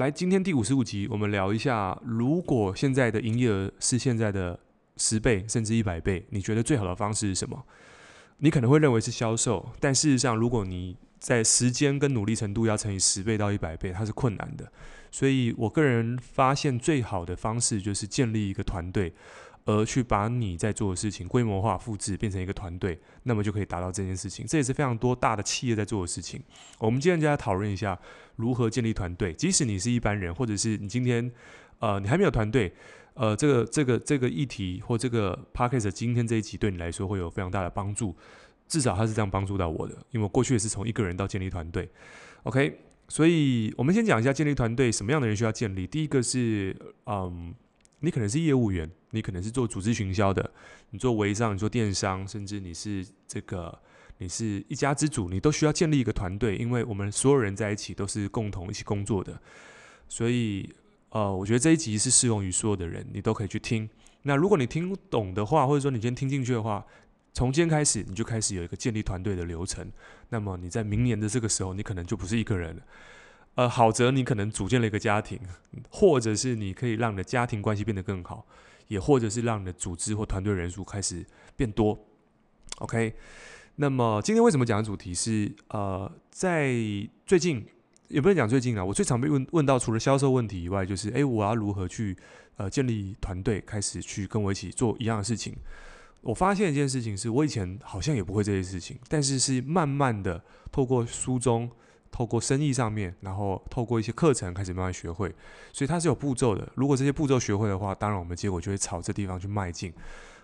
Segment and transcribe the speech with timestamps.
[0.00, 4.58] 来，今天第五十五集，我们聊一下，如果现在的营业额是现在的
[4.96, 7.62] 十倍甚至一百倍，你觉得最好的方式是什么？
[8.38, 14.72] 你可能会认为是销售，但事实上，如果你在时间跟努力程度要乘以十倍到一百倍，它是困难的。
[15.10, 19.12] 所以我个人发现，最好的方式就是建立一个团队。
[19.66, 24.46] 而去把你在做的事情规模化、复制，变成一个团队，那么就可以达到这件事情。
[24.46, 26.42] 这也是非常多大的企业在做的事情。
[26.78, 27.98] 我们今天就来讨论一下
[28.36, 29.32] 如何建立团队。
[29.34, 31.30] 即使你是一般人，或者是你今天
[31.78, 32.72] 呃你还没有团队，
[33.14, 38.16] 呃这个这个这个议题或这个 podcast 今天这一集对你来说会有非常大的帮助。
[38.66, 41.88] 至少他是这样帮助到我的，因为我过去也是从一个人到建立团队。
[42.44, 45.86] OK，所以我们先讲一下建立团队，什么样的人需要建立？
[45.86, 46.74] 第一个是
[47.06, 47.54] 嗯。
[48.02, 50.50] 你可能是业务员，你可能是做组织行销的，
[50.90, 53.76] 你做微商，你做电商，甚至你是这个，
[54.18, 59.40] 你是一家之主，你都需要建立一个团队，因为我们所有人在一起都是共同一起工作的，
[60.08, 60.72] 所以
[61.10, 63.88] 呃，我觉得这一集是适用于所有的人，你都可以去听。
[64.22, 66.86] 那如果你听懂的话，或者说你今天听进去的话，
[67.32, 69.90] 从今天开始你就开始有一个建立团队的流程，
[70.28, 72.82] 那么你在明年的这个时候，你可能就不是一个人了。
[73.56, 75.40] 呃，好则你可能组建了一个家庭，
[75.88, 78.46] 或者是你可以让你的家庭关系变得更好，
[78.90, 81.24] 也或者是让你的组织或团队人数开始
[81.54, 81.96] 变多。
[82.78, 83.14] OK，
[83.76, 86.74] 那么今天为什么讲的主题是呃，在
[87.24, 87.64] 最近
[88.08, 92.16] 也不能讲最近啊，我最常被问问到除了销售问题以外，就是诶，我要如何去
[92.56, 95.54] 呃建立团队，开始去跟我一起做一样的事情。
[96.22, 101.70] 我发现一件事情是，我以前好像也不会这些事情，但是是慢慢的透过书中。
[102.10, 105.34] 透过生意上面，然后透过一些课程开始慢慢学会，
[105.72, 106.68] 所以它是有步骤的。
[106.74, 109.92] 如果这些步骤学会的话，当然我们结果就会朝这地方去迈进。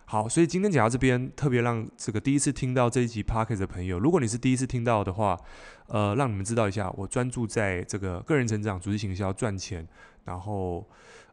[0.08, 5.36] 好，所以今天讲到这边，特别让这个第一次听到这一集 Podcast 的朋友，如果你是第一次听到的话，
[5.88, 9.84] 呃，让你们知道一下，我专注在这个个人成长、组织行销、赚钱，
[10.24, 10.88] 然后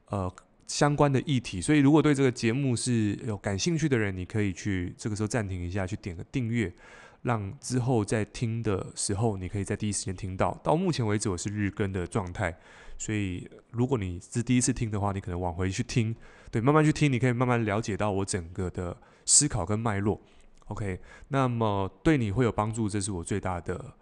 [0.08, 0.34] 呃
[0.66, 1.62] 相关的议题。
[1.62, 6.74] 所以如果对这个节目是有感兴趣的人，你可以去这个时候暂停一下，去点个订阅。
[7.24, 10.58] 让之后在听的时候，你可以在第一时间听到。
[10.64, 12.58] 到目前为止，我是日更的状态，
[12.98, 16.16] 所以如果你是第一次听的话，你可能往回去听，
[16.52, 18.96] 对，慢慢去听，你可以慢慢了解到我整个的
[19.26, 20.22] 思考跟脉络。
[20.68, 23.94] OK，那么对你会有帮助，这是我最大的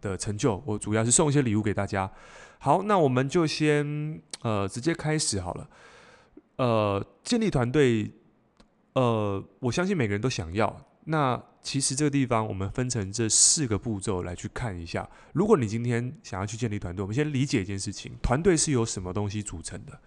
[0.00, 0.62] 的成就。
[0.66, 2.10] 我主要是送一些礼物给大家。
[2.58, 5.68] 好，那我们就先呃直接开始好了。
[6.56, 8.10] 呃，建立团队，
[8.94, 10.84] 呃，我相信每个人都想要。
[11.08, 15.08] 那其实这个地方，我们分成这四个步骤来去看一下。
[15.32, 20.00] 如果你今天想要去建立团队，我们先理解一件事情：团队是由什么东西组成的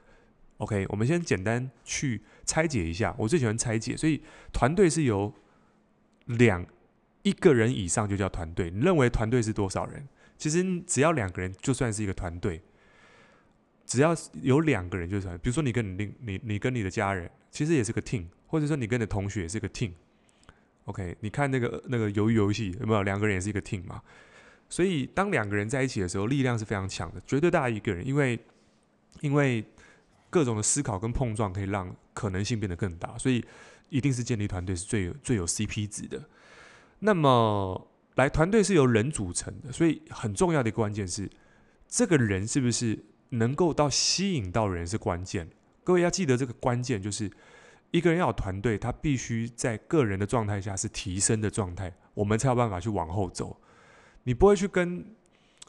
[0.58, 3.16] ？OK，我们先简单去拆解一下。
[3.18, 4.22] 我最喜欢拆解，所以
[4.52, 5.34] 团队是由
[6.26, 6.66] 两
[7.24, 8.70] 一个人以上就叫团队。
[8.70, 10.08] 你认为团队是多少人？
[10.38, 12.62] 其实只要两个人就算是一个团队。
[13.86, 19.94] 只要有两个人就算，比如说你跟你另你你跟你的家人，其实也是个 team，或者说你跟你的同学也是个 team。
[20.90, 24.02] OK，你看那个那个鱿鱼游戏有没有两个人也是一个 team 嘛？
[24.68, 28.40] 所以当两个人在一起的时候，力量是非常强的，绝对大于一个人，因为
[29.22, 29.64] 因为
[30.32, 33.46] 各种的思考跟碰撞可以让可能性变得更大，所以
[33.90, 36.28] 一定是建立团队是最有最有 CP 值的。
[36.98, 41.30] 那么来团队是由人组成的，所以很重要的一个关键是
[41.88, 42.98] 这个人是不是
[43.30, 45.48] 能够到吸引到人是关键。
[45.84, 47.30] 各位要记得这个关键就是。
[47.92, 53.60] 一个人要有团队，他必须在个人的状态下是提升的状态，我们才有办法去往后走。
[54.24, 55.06] 你不会去跟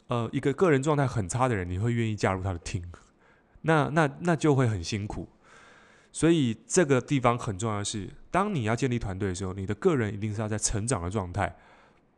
[0.07, 2.83] 呃一个个人状态很差的人，你会愿意加入他的 team，
[3.61, 5.27] 那那那就会很辛苦。
[6.11, 11.55] 所以这个地方很重要的是，当你要建立团队的时候，你的个人一定是要在成长的状态。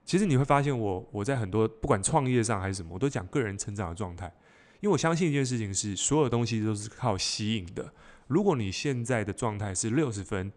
[0.04, 4.26] 其实你会发现我，我在很多不管创业上还是什么，我都讲个人成长的状态，
[4.82, 7.94] 因为我相信一件事情是，所有东西都是靠吸引的。
[8.28, 10.52] 如果你现在的状态是六十分，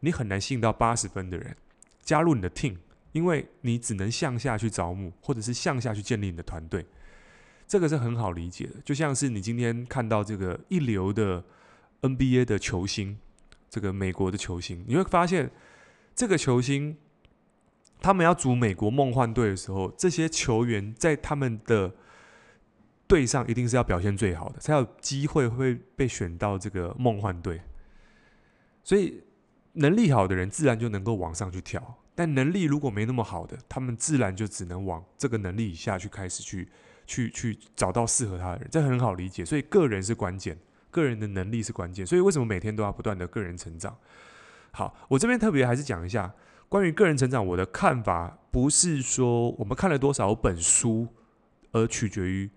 [0.00, 1.56] 你很难吸引到八十分的人
[2.02, 2.76] 加入你的 team，
[3.12, 6.84] 因为你只能向下去招募，或者是向下去建立你的团队。
[7.66, 11.42] 这个是很好理解的，就像是你今天看到这个一流的
[12.02, 13.18] NBA 的球星，
[13.68, 15.50] 这个美国的球星，你会发现
[16.14, 16.96] 这个球星
[18.00, 21.92] 他们要组美国梦幻队的时候，这些球员在他们的
[23.06, 27.60] 队上一定是要表现最好的，才有机会会被选到这个梦幻队。
[28.82, 29.22] 所以
[29.74, 36.68] 能力好的人自然就能够往上去跳，但能力如果没那么好的，他们自然就只能往这个能力以下去开始去
[37.06, 38.68] 去去找到适合他的人。
[38.70, 40.58] 这很好理解，所以个人是关键，
[40.90, 42.06] 个人的能力是关键。
[42.06, 43.96] 所以为什么每天都要不断的个人成长？
[44.72, 46.32] 好，我这边特别还是讲一下
[46.68, 51.06] 关于个人成长，我的看法不是说我们看了多少本书
[51.70, 52.50] 而取决于。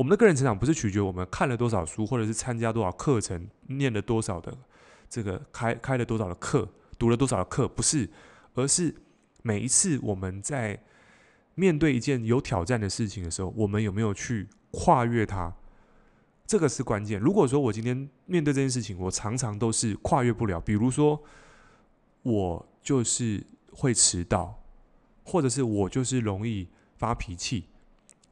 [0.00, 4.56] 我们的个人成长不是取决于我们看了多少书，或者是参加多少课程，念了多少的
[5.10, 6.66] 这个开开了多少的课，
[6.98, 8.08] 读了多少的课，不是，
[8.54, 8.94] 而是
[9.42, 10.82] 每一次我们在
[11.54, 15.52] 面对一件有挑战的事情的时候，我们有没有去跨越它？
[16.46, 17.20] 这个是关键。
[17.20, 21.22] 如果说我今天面对这件事情，我常常都是跨越不了，比如说
[22.22, 24.62] 我就是会迟到，
[25.24, 27.66] 或者是我就是容易发脾气，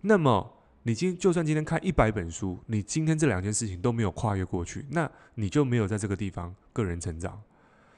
[0.01, 0.55] 那么。
[0.89, 7.39] 你今就算今天看一百本书，你今天这两件事情都没有跨越过去，那你就没有在这个地方个人成长。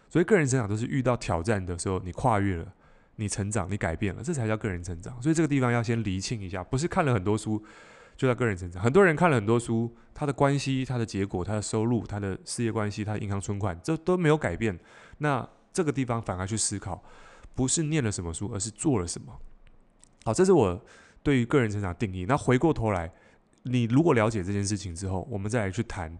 [0.08, 2.66] 所以个人成长都是遇到挑战的时候，你跨越了，
[3.14, 5.22] 你成长，你改变了，这才叫个人成长。
[5.22, 7.62] 所以这个地方要先厘清一下，不是看了很多书
[8.16, 8.82] 就叫个人成长。
[8.82, 14.76] 很多人看了很多书，他的关系、他的结果、他的收入、他的事业关系、他的银行存款，这都没有改变。
[15.18, 17.00] 那这个地方反而去思考，
[17.54, 19.38] 不是念了什么书，而是做了什么。
[20.24, 20.84] 好，这是我。
[21.22, 23.10] 对于个人成长定义，那回过头来，
[23.64, 26.16] 你如果了解这件事情之后，我们再来去谈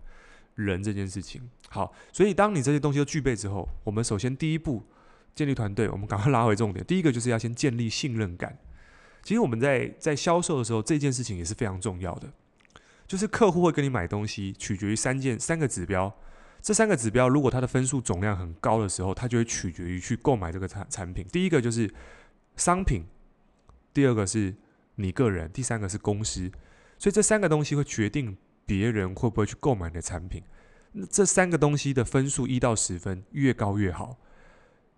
[0.57, 1.41] 人这件事情。
[1.71, 4.83] 好，所以当你这些东西都具备之后，我们首先第一步
[5.35, 6.85] 建立团队，我们赶快拉回重点。
[6.85, 8.59] 第一个就是要先建立信任感。
[9.23, 12.31] 其实我们在在销售的时候，这件事情也是非常重要的，
[13.07, 16.15] 就是客户会跟你买东西，取决于三件三个指标。
[16.61, 21.27] 这三个指标如果它的分数总量很高的时候，它就会取决于去购买这个产产品。
[21.33, 21.91] 第一个就是
[22.57, 23.07] 商品，
[23.95, 24.55] 第二个是。
[25.03, 26.51] 你个人，第三个是公司，
[26.99, 28.37] 所以这三个东西会决定
[28.67, 30.43] 别人会不会去购买你的产品。
[30.93, 34.19] 那这三个东西的分数一到十分，越高越好。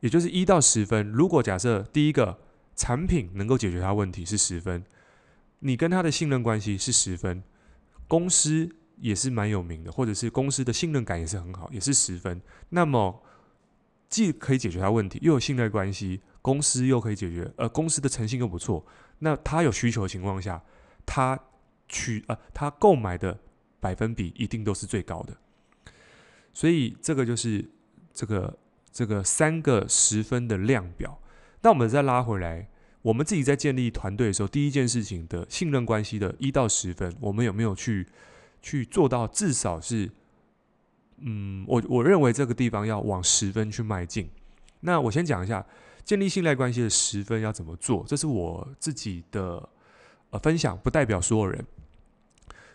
[0.00, 2.38] 也就是一到十分，如果假设第一个
[2.74, 4.84] 产品能够解决他问题是十分，
[5.60, 7.42] 你跟他的信任关系是十分，
[8.08, 12.42] 公司也是蛮有名的，或者是公司的信任感也是很好，也是十分。
[12.70, 13.22] 那么
[14.08, 16.20] 既可以解决他问题，又有信赖关系。
[16.42, 18.84] 公司又可以解决，呃，公司的诚信又不错，
[19.24, 20.60] 那他有需求的情况下，
[21.06, 21.38] 他
[21.88, 23.38] 去呃，他购买的
[23.78, 25.32] 百分比一定都是最高的。
[26.52, 27.64] 所以这个就是
[28.12, 28.58] 这个
[28.90, 31.20] 这个三个十分的量表。
[31.60, 32.68] 那我们再拉回来，
[33.00, 38.08] 我们自己在建立团队的时候，第一件事情的信任关系的一到十分，我们有没有去
[38.60, 39.28] 去做到？
[39.28, 40.10] 至少是，
[41.18, 44.28] 嗯，我我认为这个地方要往十分去迈进。
[44.80, 45.64] 那我先讲一下。
[46.04, 48.04] 建立信赖关系的十分要怎么做？
[48.06, 49.68] 这是我自己的
[50.30, 51.64] 呃分享，不代表所有人。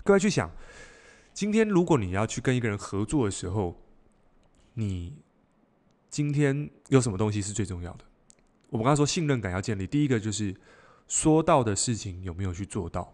[0.03, 0.50] 各位去想，
[1.33, 3.75] 今天如果你要去跟一个人合作的时候，
[4.75, 5.18] 你
[6.09, 8.06] 今天有什么东西是最重要的？
[8.69, 10.56] 我们刚刚说信任感要建立，第一个就是
[11.07, 13.13] 说到的事情有没有去做到。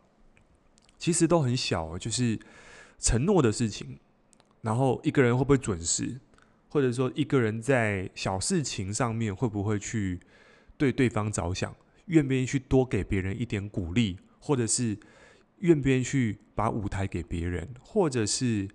[0.97, 2.39] 其实都很小，就是
[2.97, 3.99] 承诺的事情，
[4.61, 6.19] 然后一个人会不会准时？
[6.73, 10.19] 或者说，一个人在小事情上面会不会去
[10.75, 11.75] 对对方着想，
[12.07, 14.97] 愿不愿意去多给别人一点鼓励，或者是
[15.59, 18.67] 愿不愿意去把舞台给别人，或者是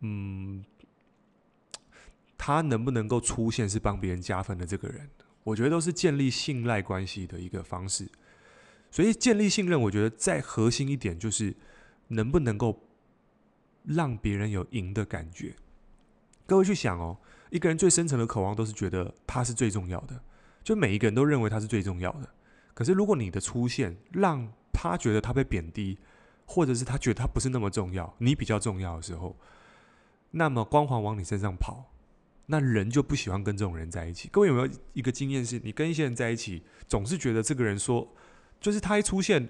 [0.00, 0.64] 嗯，
[2.36, 5.08] 他能不能够出现是帮别人加分的这个人，
[5.44, 8.08] 我觉得都是建立信赖关系的一个方式。
[8.90, 11.54] 所以建立信任，我觉得再核心一点就是
[12.08, 12.82] 能不能够
[13.84, 15.54] 让别人有赢的感觉。
[16.44, 17.16] 各位去想哦。
[17.50, 20.20] 一个人最深层的渴望都是觉得他是最重要的，
[20.62, 22.28] 就每一个人都认为他是最重要的。
[22.74, 25.98] 可是如果你的出现让他觉得他被贬低，
[26.46, 29.36] 或者是他觉得他不是那么重要，你比较重要的时候，
[30.32, 31.90] 那么光环往你身上跑，
[32.46, 34.28] 那人就不喜欢跟这种人在一起。
[34.28, 38.06] 各位有没有一个经验是，你跟一些人在一起，总是觉得这个人说，
[38.60, 39.48] 就是他一出现，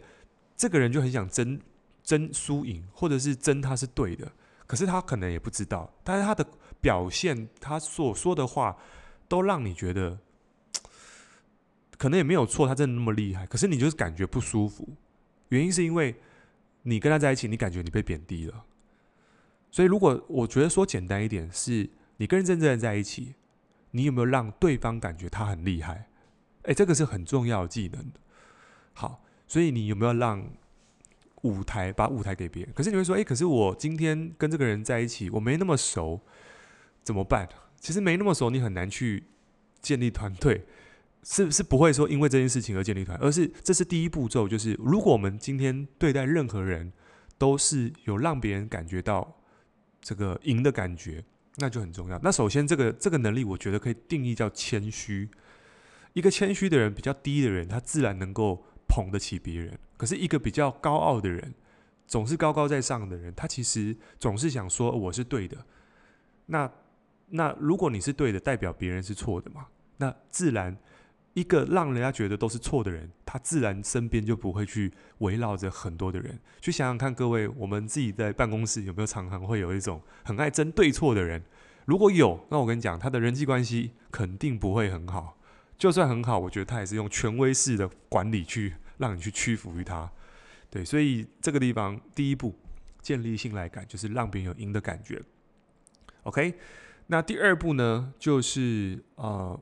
[0.56, 1.60] 这个人就很想争
[2.02, 4.30] 争输赢，或者是争他是对的，
[4.66, 6.46] 可是他可能也不知道，但是他的。
[6.80, 8.76] 表现他所说的话，
[9.28, 10.18] 都让你觉得
[11.96, 13.44] 可能也没有错，他真的那么厉害。
[13.46, 14.88] 可是你就是感觉不舒服，
[15.48, 16.14] 原因是因为
[16.82, 18.64] 你跟他在一起，你感觉你被贬低了。
[19.70, 23.34] 所以，如果我觉得说简单一点，是你跟真正人在一起，
[23.90, 26.08] 你有没有让对方感觉他很厉害？
[26.62, 28.10] 诶，这个是很重要的技能。
[28.94, 30.48] 好，所以你有没有让
[31.42, 32.72] 舞台把舞台给别人？
[32.72, 36.20] 可是你会说，诶，可是我今天跟这个人在一起，我没那么熟。
[37.02, 37.48] 怎么办？
[37.80, 39.24] 其实没那么熟，你很难去
[39.80, 40.64] 建立团队，
[41.22, 46.92] 是是不会说因为这件事情而建立团，而是这是第一步骤，就是如果我们今天对待任何人
[47.38, 49.40] 都是有让别人感觉到
[50.00, 51.24] 这个赢的感觉，
[51.56, 52.18] 那就很重要。
[52.22, 55.28] 那首先这个这个能力，我觉得可以定义叫谦虚。
[56.14, 59.78] 一个谦虚的人，比较低的人，他自然能够捧得起别人。
[59.96, 61.54] 可是一个比较高傲的人，
[62.06, 65.56] 总是高高在上的人，他其实总是想说我是对的。
[66.46, 66.68] 那
[67.30, 69.66] 那如果你是对的，代表别人是错的嘛？
[69.98, 70.76] 那自然
[71.34, 76.38] 一个让人家觉得都是错的人，他自然身边就不会去围绕着很多的人。
[76.60, 81.42] 去想想看，各位，我们自己在办公室有没有常常会有一种很爱争对错的人？
[81.84, 85.38] 如果有，那我跟你讲，他的人际关系肯定不会很好。
[85.78, 90.10] 就算很好，我觉得他也是用权威式的管理去让你去屈服于他。
[90.70, 92.54] 对，所以这个地方第一步
[93.00, 95.22] 建立信赖感，就是让别人有赢的感觉。
[96.24, 96.58] OK，
[97.08, 99.60] 那第二步呢，就是呃。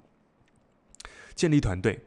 [1.35, 2.01] 建立团队，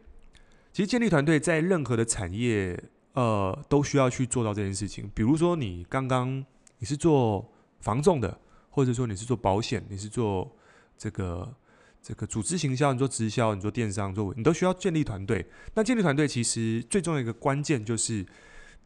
[0.73, 5.07] 其实建立团队在任何的产业，呃，都需要去做到这件事情。
[5.13, 6.43] 比如说，你刚刚
[6.79, 7.47] 你是做
[7.79, 8.39] 房仲的，
[8.71, 10.51] 或者说你是做保险，你是做
[10.97, 11.55] 这个
[12.01, 15.45] 这个组织行销，你做直销，你做电商，做你都需要建立团队。
[15.75, 18.25] 那建立团队其实最重要一个关键就是，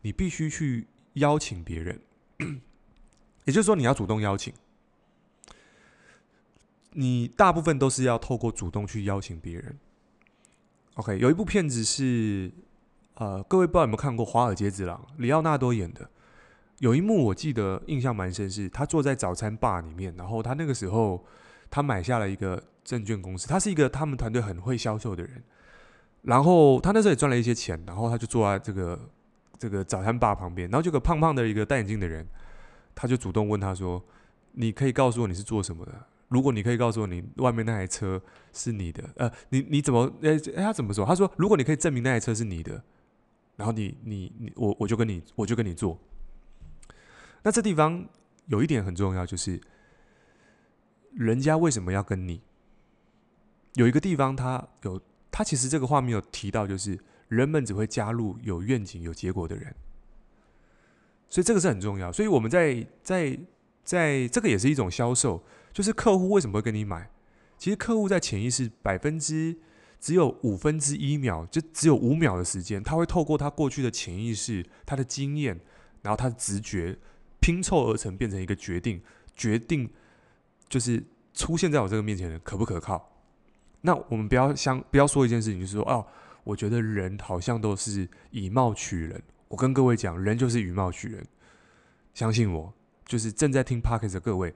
[0.01, 2.01] 你必须去邀请别人，
[3.45, 4.53] 也就是说，你要主动邀请。
[6.93, 9.77] 你大部分都是要透过主动去邀请别人。
[10.95, 12.51] OK，有一部片子是，
[13.15, 16.09] 呃，各位不知道有没有看过《华尔街之狼》，里奥纳多演的。
[16.79, 21.25] 有一幕我记得印象蛮深，是他坐在早餐吧里面，然后他那个时候
[21.69, 25.43] 他买下了一个证券公司，他是一个他们团队很会销售的人。
[26.23, 28.99] 然后他那时候也赚了一些钱，然后他就坐在这个
[29.57, 32.25] 这个早餐吧旁边，然后这个胖胖的一个戴眼镜的人，
[32.93, 34.03] 他就主动问他说
[34.53, 35.91] ：“你可以告诉我你是做什么的？”
[36.33, 38.19] 如果你可以告诉我你外面那台车
[38.51, 41.05] 是你的，呃，你你怎么，哎，他怎么说？
[41.05, 42.83] 他说，如果你可以证明那台车是你的，
[43.55, 45.99] 然后你你你我我就跟你我就跟你做。
[47.43, 48.09] 那这地方
[48.47, 49.61] 有一点很重要，就是
[51.13, 52.41] 人家为什么要跟你？
[53.75, 54.99] 有一个地方他有，
[55.29, 59.75] 他其实这个话没有提到，就是人们只会加入有愿景、有结果的人，
[61.29, 62.11] 所以这个是很重要。
[62.11, 63.39] 所以我们在在
[63.83, 65.43] 在这个也是一种销售。
[65.73, 67.09] 就是客户为什么会跟你买？
[67.57, 69.57] 其实客户在潜意识百分之
[69.99, 75.59] 只有五分之一秒，就只有五秒的时间，他会透过他过去的潜意识、他的经验，
[76.01, 76.97] 然后他的直觉
[77.39, 79.01] 拼凑而成，变成一个决定。
[79.35, 79.89] 决定
[80.69, 81.03] 就是
[81.33, 83.09] 出现在我这个面前的可不可靠？
[83.81, 86.05] 那我们不要相，不要说一件事情，就是说哦，
[86.43, 89.23] 我觉得人好像都是以貌取人。
[89.47, 91.25] 我跟各位讲，人就是以貌取人。
[92.13, 92.71] 相信我，
[93.05, 94.53] 就是正在听 Podcast 的各位。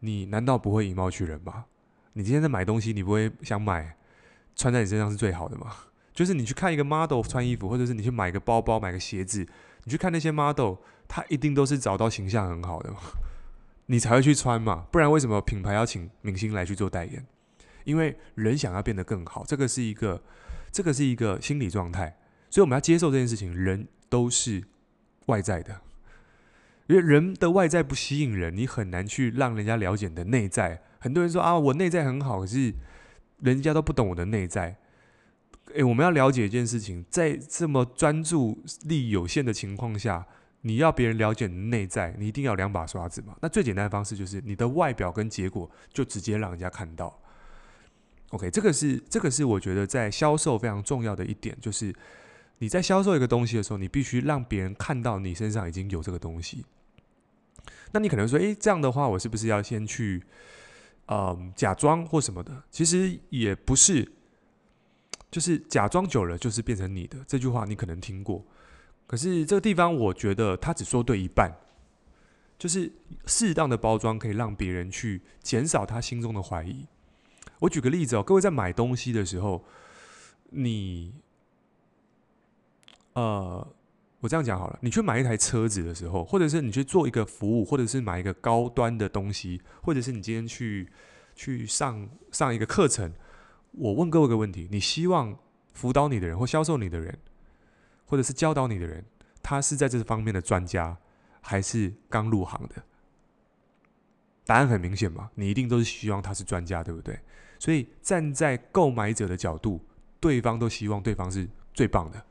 [0.00, 1.66] 你难道不会以貌取人吗？
[2.12, 3.96] 你今天在买东西，你不会想买
[4.56, 5.74] 穿在你身上是最好的吗？
[6.12, 9.46] 就是你去看一个 model 穿衣服，或者是你去买个包包、买个鞋子，
[9.84, 10.74] 你去看那些 model，
[11.06, 12.98] 他一定都是找到形象很好的嘛，
[13.86, 14.86] 你才会去穿嘛。
[14.90, 17.24] 不然为什么品牌要请明星来去做代言？
[17.84, 20.20] 因为人想要变得更好，这个是一个，
[20.72, 22.18] 这个是一个心理状态，
[22.50, 23.54] 所以我们要接受这件事情。
[23.54, 24.64] 人都是
[25.26, 25.80] 外在的。
[26.88, 30.82] 因为人的外在不吸引人，你很难去让人家了解你的内在。
[30.98, 32.74] 很多人说啊，我内在很好，可是
[33.40, 34.76] 人家都不懂我的内在。
[35.74, 40.26] 诶，我们要了解一件事情，在这么专注力有限的情况下，
[40.62, 43.36] 你要别人了解你的内在，你一定要两把刷子嘛。
[43.42, 47.20] 那最简单的方式就是你的外表跟结果就直接让人家看到。
[48.30, 51.94] OK，这个是这个是我觉得在销售非常重要的一点，就是
[52.60, 56.64] 你在销售一个东西的时候，你必须让别人看到你身上已经有这个东西。
[57.92, 60.22] 那你可能说，诶，这样的话，我是不是要先去，
[61.06, 62.62] 嗯，假装或什么的？
[62.70, 64.12] 其实也不是，
[65.30, 67.18] 就是假装久了，就是变成你的。
[67.26, 68.44] 这句话你可能听过，
[69.06, 71.50] 可是这个地方，我觉得他只说对一半，
[72.58, 72.92] 就是
[73.26, 76.86] 适当的包装可以让别人去减少他心中的怀疑。
[77.60, 79.64] 我举个例子哦，各位在买东西的时候，
[80.50, 81.14] 你，
[83.14, 83.66] 呃。
[84.20, 90.88] 我这样讲好了，你去买一台车子的时候，或者是你去做一个服务，或者是买一个高端的东西，或者是你今天去
[91.36, 93.12] 去上上一个课程，
[93.72, 95.38] 我问各位一个问题：你希望
[95.72, 97.16] 辅导你的人或销售你的人，
[98.06, 99.04] 或者是教导你的人，
[99.40, 100.96] 他是在这方面的专家，
[101.40, 102.82] 还是刚入行的？
[104.44, 107.16] 答案很明显嘛，你一定都是希望他是专家，对不对？
[107.60, 109.80] 所以站在购买者的角度，
[110.18, 112.24] 对方都希望对方是最棒的。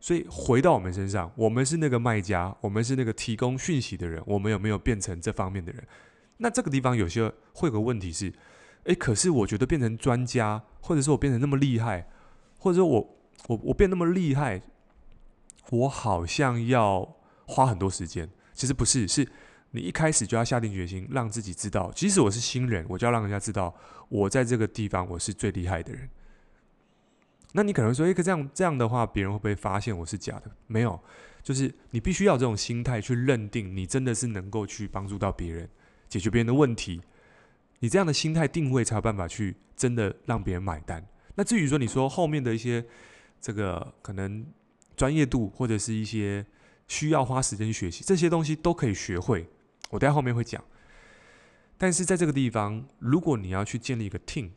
[0.00, 5.82] 所以回到我们身上，我们是那个卖家，我们是那个提供讯息的人，我们有没有变成这方面的人？
[6.38, 8.32] 那这个地方有些会有个问题是，
[8.84, 12.08] 诶，可是我觉得变成专家，或者说我变成那么厉害，
[12.58, 14.62] 或者说我我我变那么厉害，
[15.70, 18.30] 我好像要花很多时间。
[18.52, 19.28] 其实不是，是
[19.72, 23.74] 你一开始就要下定决心，让自己知道，即使我是新人，我就要让人家知道，
[24.08, 26.08] 我在这个地方我是最厉害的人。
[27.52, 30.50] 那你可能说，诶，可这样这样的话，别人会不会发现我是假的？
[30.66, 31.00] 没有，
[31.42, 35.68] 就是你必须要这种心态去认定，你真的是能够去帮助到别人，
[36.08, 37.00] 解决别人的问题。
[37.80, 41.06] 你这样的心态定位才有办法去真的让别人买单。
[41.36, 42.84] 那至于说你说后面的一些
[43.40, 44.44] 这个可能
[44.96, 46.44] 专业度或者是一些
[46.88, 49.48] 需要花时间去学习这些东西都可以学会，
[49.90, 50.62] 我待后面会讲。
[51.78, 54.50] 但是在这个地方，如果你要去建立一个 team，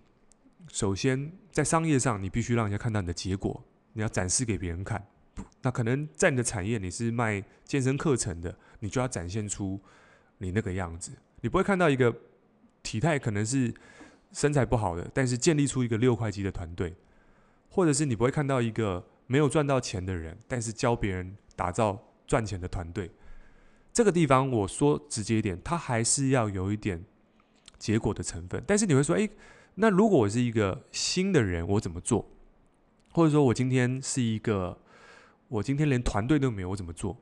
[0.72, 3.64] 首先在商业上你必须让人家看到你的结果，
[3.94, 5.06] 你要展示给别人看。
[5.62, 9.80] 那可能在你的产业你是卖健身课程的，你就要展现出
[10.38, 11.12] 你那个样子。
[11.42, 12.16] 你不会看到一个
[12.82, 13.74] 体态可能是
[14.32, 16.96] 身材不好的，但是建立出一个六块肌的团队，
[17.70, 23.12] 或者是你不会看到一个没有赚到钱的人，但是教别人打造赚钱的团队。
[23.92, 27.04] 这个地方我说直接一点，它还是要有一点
[27.78, 28.64] 结果的成分。
[28.66, 29.30] 但是你会说，诶，
[29.76, 32.30] 那如果我是一个新的人，我怎么做？
[33.12, 34.80] 或者说我今天是一个，
[35.48, 37.18] 我今天连团队都没有，我怎么做？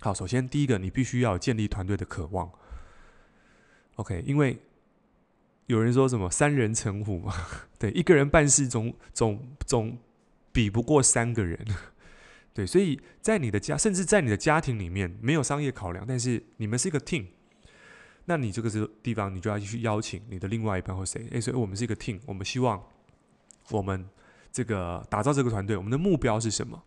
[0.00, 2.50] 好，首先第一个，你必须要建立团队的渴望。
[3.96, 4.58] OK，因为
[5.66, 7.34] 有人说什么“三人成虎”嘛，
[7.78, 9.98] 对，一个人办事总总总
[10.52, 11.66] 比不过三个人，
[12.54, 17.26] 对，所以在你的家，甚至在你的家庭里面，没有商业考量，但是你们是一个 team，
[18.28, 22.80] 那你这个是地方，你就要去邀请你的另外一半或谁，诶，所以我们是一个 team，我们希望
[23.70, 24.08] 我们
[24.52, 26.80] 这个打造这个团队，我们的目标是什么？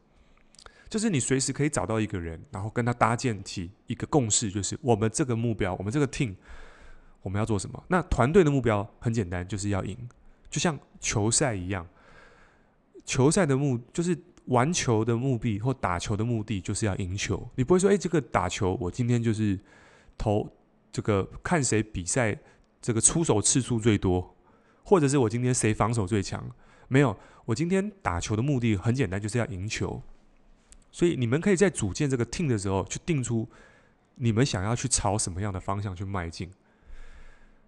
[0.87, 6.35] 就是你随时可以找到一个人，然后跟他搭建起一个共识，就是我们这个目标，我们这个 team。
[7.23, 7.83] 我们要做什么？
[7.87, 9.95] 那团队的目标很简单，就是要赢，
[10.49, 11.87] 就像球赛一样。
[13.05, 17.47] 球赛的目就是玩球的目的或打球的目的就是要赢球。
[17.53, 19.59] 你不会说，哎，这个打球我今天就是
[20.17, 20.49] 投
[20.91, 22.37] 这个看谁比赛
[22.81, 24.35] 这个出手次数最多，
[24.83, 26.49] 或者是我今天谁防守最强？
[26.87, 30.01] 没有，我今天打球的目的很简单，就是要赢球。
[30.91, 33.47] 所以你们可以在组建这个 team 的时候，去定出
[34.15, 36.51] 你们想要去朝什么样的方向去迈进。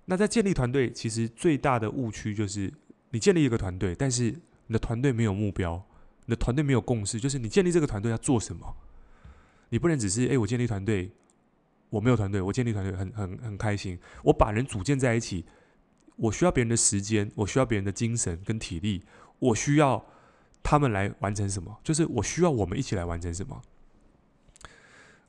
[0.06, 2.74] 那在建立团队，其实最大的误区就是
[3.12, 4.26] 你建立一个团队，但是
[4.68, 5.82] 你的团队没有目标，
[6.26, 8.76] 你的团队没有共识，就是你建立这个团队要做什么？
[9.70, 11.10] 你不能只是诶，我建立团队，
[11.94, 15.46] 我没有团队，我建立团队很很很开心，我把人组建在一起，
[16.16, 19.04] 我需要别人的时间，我需要别人的精神跟体力，
[19.38, 20.04] 我需要
[20.64, 21.80] 他们来完成什么？
[21.84, 23.62] 就是我需要我们一起来完成什么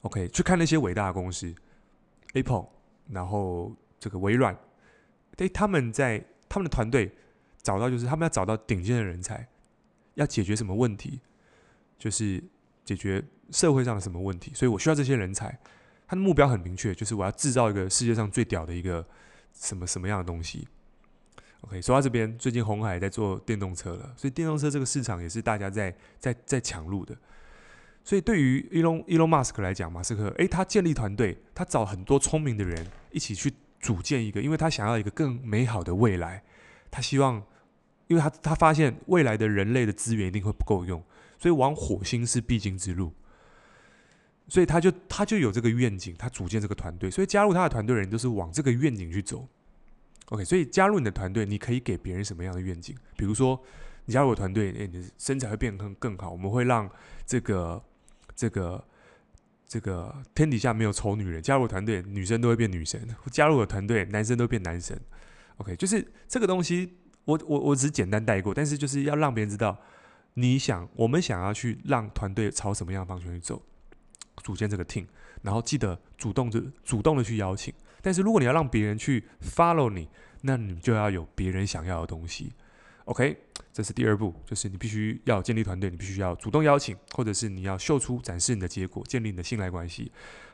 [0.00, 1.54] ？OK，去看那些伟大的公司
[2.32, 2.66] ，Apple，
[3.08, 3.74] 然后。
[4.00, 4.54] 这个微软，
[5.34, 7.10] 对，他们在他们的团队
[7.62, 9.48] 找到，就是他们要找到顶尖的人才，
[10.12, 11.20] 要解决什么问题，
[11.98, 12.44] 就是
[12.84, 15.58] 解决社会上的什么问题，所以我需要这些人才。
[16.06, 19.06] 他的目标很明确，就是我要制造一个世界上最屌的一个
[19.52, 20.66] 什么什么样的东西。
[21.62, 27.16] OK，说到这边，最近红海在做电动车了，所以电动车这个市场也是大家在在在抢入的。
[28.02, 33.52] 所以对于 Elon Elon Musk 来讲，马斯克，诶，他建立团队，他找很多聪明的人一起去。
[33.80, 36.42] 组建一个，因为他想要一个更美好的未来，
[36.90, 37.44] 他希望，
[38.06, 41.04] 因为他他发现未来的人类的资源一定会不够用，
[41.38, 43.12] 所以往火星是必经之路，
[44.48, 49.48] 所以他就他就有这个愿景，他组建这个团队，所以加入他的团队的人都是往这个愿景去走。
[50.30, 52.96] OK，所以加入你的团队，你可以给别人什么样的愿景？
[53.16, 53.60] 比如说，
[54.04, 56.90] 你加入我团队，诶，你的身材会变得更更好，我们会让
[57.26, 57.82] 这个
[58.34, 58.84] 这个。
[59.66, 63.00] 这个天底下没有丑女人，加入我团队，女生都会变女神；
[63.32, 64.96] 加入我团队，男生都变男神。
[65.56, 69.76] OK，就是这个东西，我我我只是简单带过，但是就是要让别人知道，
[70.34, 73.60] 你想我们想要去让团队朝什么样的方向去走，
[74.42, 75.06] 组建这个 team，
[75.42, 77.72] 然后记得主动的主动的去邀请。
[78.02, 80.08] 但是如果你要让别人去 follow 你，
[80.42, 82.52] 那你就要有别人想要的东西。
[83.06, 83.36] OK，
[83.72, 90.10] 这是第二步，就是你必须要建立团队，你必须要主动邀请，或者是你要秀出展示你的结果，建立你的信赖关系。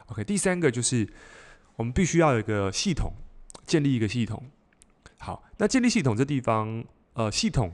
[0.07, 1.09] OK，第三个就是
[1.77, 3.13] 我们必须要有一个系统，
[3.67, 4.43] 建立一个系统。
[5.19, 7.73] 好，那建立系统这地方，呃，系统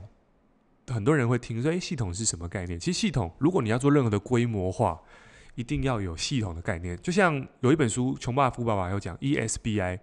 [0.87, 2.79] 很多人会听说，诶，系统是什么概念？
[2.79, 5.01] 其实系统，如果你要做任何的规模化，
[5.57, 6.95] 一定要有系统的概念。
[7.01, 9.99] 就像有一本书《穷爸爸富爸爸》有讲 ESBI。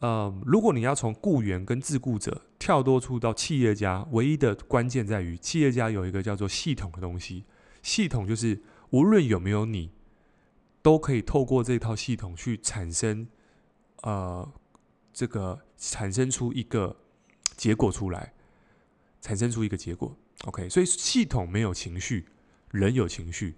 [0.00, 7.44] 呃，如果你要从雇员跟自雇者跳脱出到企业家，唯一的关键在于企业家有一个叫做系统的东西。
[7.82, 9.90] 系统就是无论有没有你，
[10.82, 13.26] 都可以透过这套系统去产生，
[14.02, 14.46] 呃，
[15.14, 16.94] 这个产生出一个
[17.56, 18.34] 结果出来，
[19.22, 20.14] 产生出一个结果。
[20.44, 22.26] OK，所以系统没有情绪，
[22.72, 23.54] 人有情绪，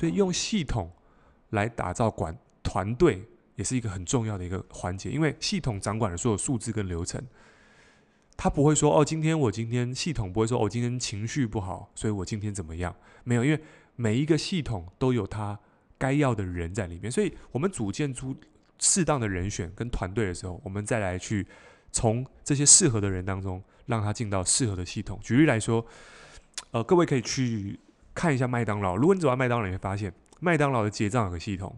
[0.00, 0.90] 所以用系统
[1.50, 3.26] 来打造管团队。
[3.56, 7.22] 也是一个很重要的一个环节，因为系统掌管了所有数字跟流程，
[8.34, 12.96] 他不会说哦，今天我今天系统不会说哦，今天情绪不好，所以我今天怎么样？
[13.22, 13.60] 没有，因为
[13.96, 15.60] 每一个系统都有他
[15.98, 18.34] 该要的人在里面，所以我们组建出
[18.78, 21.46] 适当的人选跟团队的时候，我们再来去
[21.92, 25.20] 从这些适合的人当中让他进到适合的系统。
[25.22, 25.84] 举例来说，
[26.70, 27.78] 呃，各位可以去
[28.20, 28.98] 看一下麦当劳。
[28.98, 31.74] 如果你走到麦当劳，你会发现麦当劳的结账有个系统，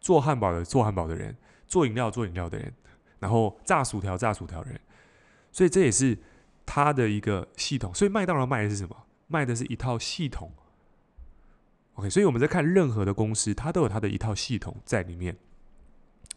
[0.00, 2.72] 做汉堡的做汉堡的人，做饮料做饮料的人，
[3.18, 4.80] 然后炸薯条炸薯条的人。
[5.52, 6.16] 所以这也是
[6.64, 7.92] 他的一个系统。
[7.92, 8.96] 所以麦当劳卖的是什么？
[9.26, 10.50] 卖的是一套系统。
[11.96, 15.36] OK，所以我们在看任何的公司，它都有它的一套系统在里面。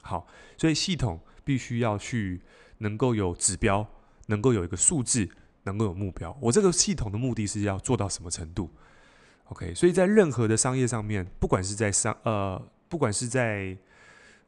[0.01, 2.41] 好，所以系统必须要去
[2.79, 3.87] 能够有指标，
[4.25, 5.29] 能够有一个数字，
[5.63, 6.37] 能够有目标。
[6.41, 8.69] 我这个系统的目的是要做到什么程度
[9.51, 13.77] ？OK，所以在任何的商业上面，不管是在商呃，不管是在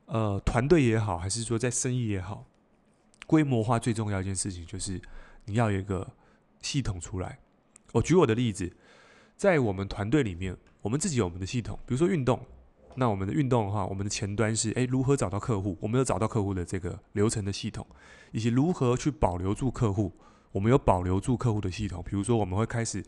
[0.06, 2.46] 呃团队也好，还是说在生意也好，
[3.28, 5.02] 规模化最重要一件事情就是
[5.46, 6.10] 你要有一个
[6.62, 7.38] 系统出来。
[7.92, 8.72] 我举我的例子，
[9.36, 12.39] 在我们团队里面，我们自己有我们的系统，比如说运动。
[12.96, 15.76] 那我们的运动的话，我们的前端是诶，如何找到客户？
[15.82, 17.84] 我们有找到客户的这个流程的系统，
[18.32, 20.13] 以及如何去保留住客户？
[20.52, 22.04] 我们有保留住客户的系统。
[22.08, 23.04] 比如说，我们会开始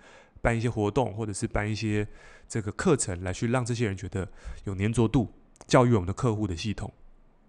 [0.46, 2.08] 办一些活动，或者是办一些
[2.48, 4.30] 这个课程，来去让这些人觉得
[4.66, 5.34] 有黏着度，
[5.66, 6.94] 教育我们的客户的系统。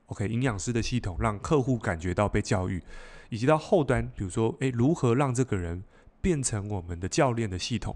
[0.06, 2.82] OK，营养师的系统，让客户感觉到被教育，
[3.28, 5.84] 以及到后端，比如说诶，如何让这个人
[6.22, 7.94] 变成我们的教练的系统？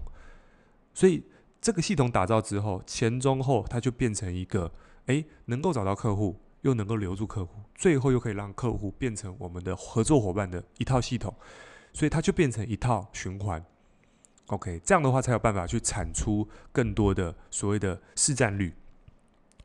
[0.93, 1.23] 所以。
[1.63, 4.73] 这个系统打造之后，前中后，它就变成一个，
[5.05, 11.31] 诶，能够找到客户，又能够留住客户，最后又可以让客户变成我们的合作伙伴的一套系统，
[11.93, 13.63] 所以它就变成一套循环。
[14.51, 18.73] OK，这样的话才有办法去产出更多的所谓的市占率。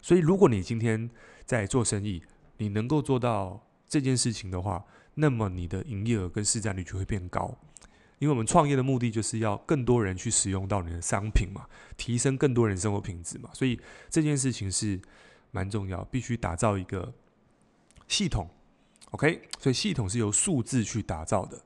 [0.01, 1.11] 所以，如果你今天
[1.45, 2.23] 在做生意，
[2.59, 7.53] 你能够做到这件事情的话，那么你的营业额跟市占率就会变高。
[8.21, 15.01] 因为我们创业的目的就是要更多人去使用到你的商品嘛，提升更多人生活品质嘛，所以这件事情是
[15.51, 17.13] 蛮重要，必须打造一个
[18.07, 18.49] 系统
[19.11, 19.43] ，OK？
[19.59, 21.61] 所以系统是由数字去打造的。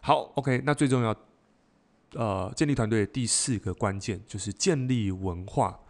[0.00, 0.62] 好，OK？
[0.64, 1.14] 那最重要，
[2.14, 5.80] 呃，建立团队的第四个关键就是建立文化。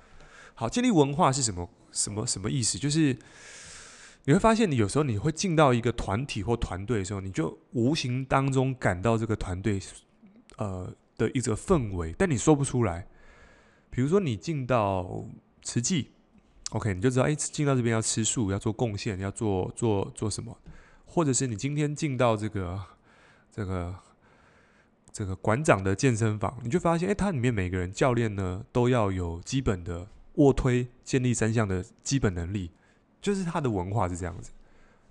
[0.54, 1.68] 好，建立文化是什么？
[1.92, 2.78] 什么什么意思？
[2.78, 3.16] 就是。
[4.26, 9.80] 你会发现，你有时候你会进到一个团体或团队的时候，你就无形当中感到这个团队，
[10.58, 13.06] 呃的一个氛围，但你说不出来。
[13.88, 15.24] 比如说，你进到
[15.62, 16.10] 慈济
[16.72, 20.54] ，OK，你就知道，哎，进到这边要吃素，要做贡献，要做做做什么？
[21.06, 22.78] 或者是你今天进到这个
[23.50, 23.96] 这个
[25.12, 32.70] 这个馆长的健身房，你就发现，哎，它里面每个人教练呢都要有基本的卧推、健力三项的基本能力。
[33.22, 34.50] 就是他的文化是这样子，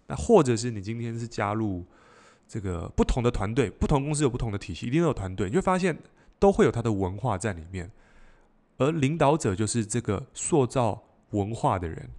[0.08, 1.86] 那或者是你今天是加入
[2.48, 5.96] 这个不同的团队，不同公司有不同的体系，一定都有团队，你就发现
[6.40, 7.92] 都会有他的文化在里面，
[8.78, 12.10] 而领导者就是这个塑造文化的人。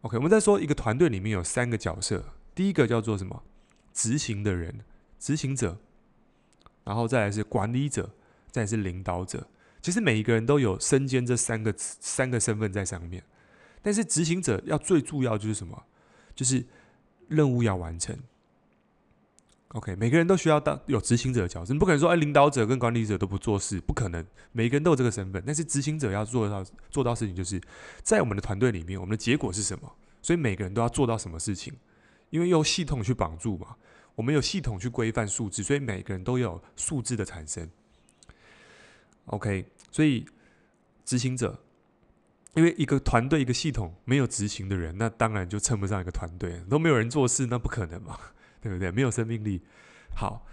[0.00, 3.44] OK，我们再说一个团队里面有三个角色，第一个叫做什么？
[3.92, 4.80] 执行的人，
[5.20, 5.78] 执行者，
[6.88, 8.08] 然后再来是管理者，
[8.50, 9.46] 再是领导者。
[9.82, 13.22] 其实每一个人都有身兼这三个三个身份在上面。
[13.82, 15.84] 但是执行者要最重要就是什么？
[16.34, 16.64] 就是
[17.28, 18.18] 任务要完成。
[19.72, 24.24] OK，每个人都需要当有执行者的角色，你不可能说哎，领导者跟管理者都不做事，不可能。
[24.52, 27.60] 每个人都有这个身份，但是执行者要做到做到事情，就是
[28.02, 29.92] 在我们的团队里面，我们的结果是什么？
[30.22, 31.74] 所以每个人都要做到什么事情？
[32.30, 33.76] 因为用系统去绑住嘛，
[34.18, 37.70] 我们有系统去规范数字，所以每个人都有数字的产生。
[39.26, 40.26] OK，所以
[41.04, 41.62] 执行者。
[42.54, 46.60] 因为一个团队、一个系统没有执行的人，那当然就称不上一个团队。
[46.68, 48.18] 都没有人做事，那不可能嘛，
[48.60, 48.90] 对不对？
[48.90, 49.62] 没有生命力。
[50.16, 50.44] 好，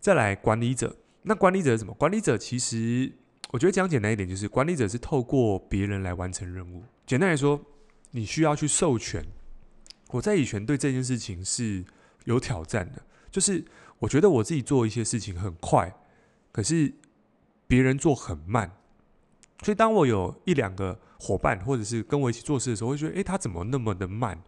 [0.00, 0.96] 再来管理者。
[1.22, 1.92] 那管理者是什么？
[1.92, 3.12] 管理者其实
[3.50, 6.84] 我觉得讲简单一点，就是管理者是透过别人来完成任务。
[7.04, 7.60] 简单来说，
[8.12, 9.22] 你需要去授权。
[10.12, 11.84] 我在以前对这件事情是
[12.24, 13.64] 有挑战的，就是
[13.98, 15.94] 我觉得我自己做一些事情很快，
[16.52, 16.94] 可是
[17.66, 18.76] 别人做很慢。
[19.62, 24.42] 所以，当我有一两个伙伴，或者是跟我一起做事的时候，会觉得，诶，他怎么那么的慢？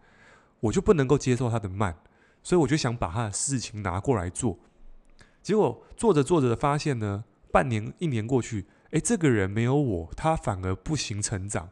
[0.59, 1.95] 我就不能够接受他的慢，
[2.41, 4.57] 所以我就想把他的事情拿过来做。
[5.43, 11.69] 结果做着做着的发现呢，半年、一年过去，诶，这个人没有我，他反而不行成长。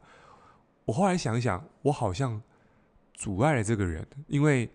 [0.86, 2.44] 我后来想一想，我好像
[3.14, 4.70] 阻碍了这个人，因为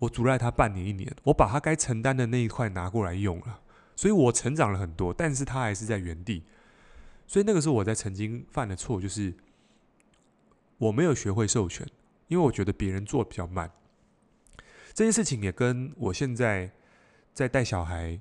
[0.00, 3.60] 我阻碍他半年、一年，我把他该承担的那一块拿过来用了，
[3.94, 6.42] 所以我成长了很多，但是他还是在原地。
[7.26, 9.32] 所以那个时候我在曾经犯的错，就是
[10.78, 11.86] 我没有学会授权，
[12.28, 13.70] 因为我觉得别人做比较慢。
[14.92, 16.72] 这件事情也跟我现在
[17.32, 18.18] 在带小孩，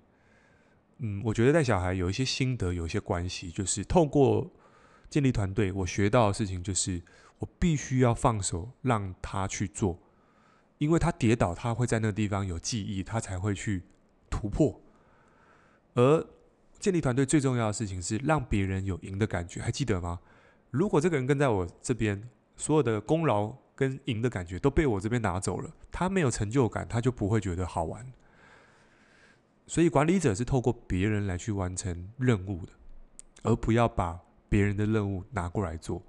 [0.99, 3.49] 嗯，我觉得带小孩有一些心得，有一些关系。
[3.49, 4.51] 就是透过
[5.09, 7.01] 建立团队，我学到的事情就是，
[7.39, 9.97] 我必须要放手让他去做，
[10.79, 13.83] 因为他跌倒，他会在那个地方有记忆，他才会去
[14.29, 14.81] 突破。
[15.93, 16.25] 而
[16.79, 20.19] 建立团队最重要的事情是让别人有赢的感觉，还记得吗？
[20.71, 28.05] 如果这个人跟在我这边，所有的功劳跟赢的感觉都被我这边拿走了，他没有成就感，他就不会觉得好玩。
[29.67, 32.71] 所以管理者是透过别人来去完成任务的，
[33.43, 36.01] 而不要把别人的任务拿过来做。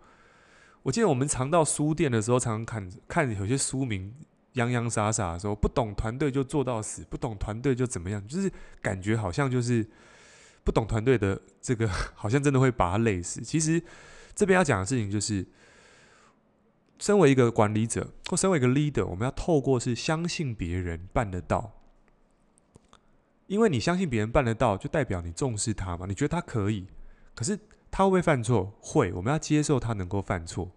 [0.82, 4.14] 我记得我们常到书店的时候，常常看看有些书名
[4.54, 9.86] 洋洋洒洒的时候，不懂团队就做到死，不懂团队就怎么样，就是感觉好像就是
[10.64, 13.40] 不懂团队的这个， 好像真的会把他累死。
[13.40, 13.82] 其实
[14.34, 15.46] 这边要讲的事情就是，
[16.98, 21.72] 身为一个管理者或身为一个 leader，我们要透过是相信别人办得到，
[23.46, 26.86] 因为你相信别人办得到，就代表你重视他嘛，你觉得他可以，
[27.34, 27.58] 可是。
[27.92, 28.72] 他会不会犯错？
[28.78, 30.70] 会，我们要接受他能够犯错。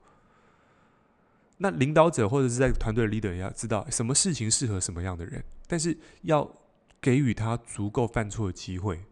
[1.63, 6.47] 那领导者或者是在团队的 leader 也要知道什么事情适合什么样的人，但是要
[6.99, 9.05] 给予他足够犯错的机会。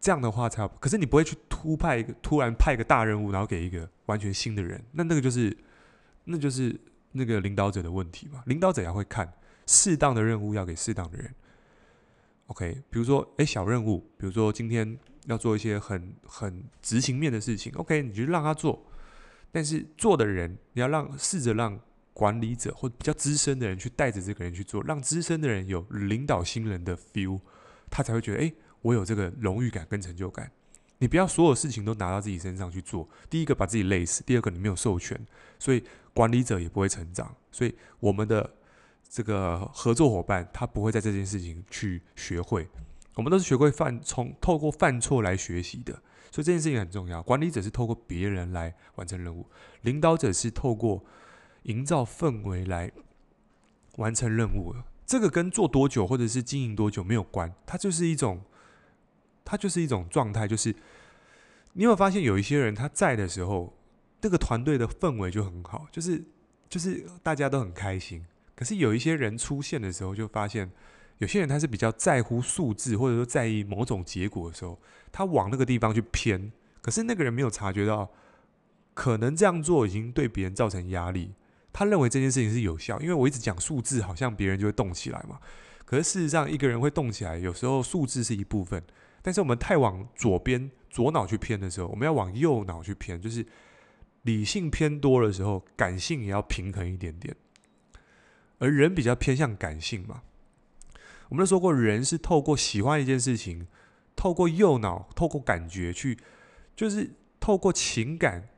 [0.00, 0.68] 这样的话才好。
[0.80, 5.56] 可是你不会去突派一个突然派一个大任务，然后给一个完全新的人，那那个就是
[6.24, 6.78] 那就是
[7.12, 8.42] 那个领导者的问题嘛。
[8.46, 9.32] 领导者也会看
[9.66, 11.34] 适当的任务要给适当的人。
[12.48, 14.98] OK，比如说，诶，小任务，比如说今天。
[15.26, 18.86] 要做一些很很执行面的事情，OK，你就让他做。
[19.56, 21.80] 但是做的人，你要让试着让
[22.12, 27.40] 管理者或比较资深的人去带着这个人去做，让资深的人有领导新人的 feel，
[27.88, 30.52] 他才会觉得，诶，我有这个荣誉感跟成就感。
[30.98, 35.18] 你不要所有事情都拿到自己身上去做，第一个把自己累死，第二个你没有授权，
[35.58, 37.34] 所以管理者也不会成长。
[37.50, 38.54] 所以我们的
[39.08, 42.68] 这个合作伙伴，他不会在这件事情去学会。
[43.14, 45.98] 我们都是学会犯，从透过犯错来学习的，
[46.30, 47.22] 所以这件事情很重要。
[47.22, 49.46] 管理者是透过别人来完成任务，
[49.82, 51.04] 领导者是透过
[51.62, 52.90] 营造氛围来
[53.96, 54.82] 完成任务的。
[55.06, 58.42] 这个跟做多久或者是经营多久没有关，它就是一种，
[59.44, 60.46] 它就是一种状态。
[60.48, 60.74] 就是
[61.72, 63.72] 你有没有发现，有一些人他在的时候，
[64.20, 66.24] 这个团队的氛围就很好，就是
[66.68, 68.26] 就是大家都很开心。
[68.54, 70.70] 可是有一些人出现的时候，就发现。
[71.18, 74.78] 有些人他是比较在乎数字，或者说在意某种结果的时候，
[75.10, 76.52] 他往那个地方去偏。
[76.82, 78.10] 可是那个人没有察觉到，
[78.94, 81.32] 可能这样做已经对别人造成压力。
[81.72, 85.38] 他认为这件事情是有效，因为我一直讲数字，好像别人就会动起来嘛。
[85.84, 88.82] 可是事实上，一个人会动起来，有时候数字是一部分，
[89.22, 93.44] 但是我们太往左边左脑去偏的时候，我们要往右脑去偏，就是
[94.22, 97.34] 理性偏多的时候，感性也要平衡一点点。
[98.58, 100.22] 而人比较偏向感性嘛。
[101.28, 103.66] 我们都说过，人是透过喜欢一件事情，
[104.14, 106.18] 透过右脑，透过感觉去，
[106.74, 107.10] 就是
[107.40, 108.48] 透过情感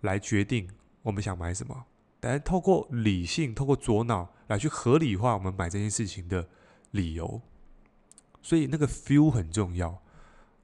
[0.00, 0.68] 来决定
[1.02, 1.86] 我们想买什么。
[2.20, 6.48] 但透过理性，透过左脑来去合理化我们买这件事情的
[6.90, 7.40] 理由。
[8.42, 10.02] 所以那个 feel 很重要。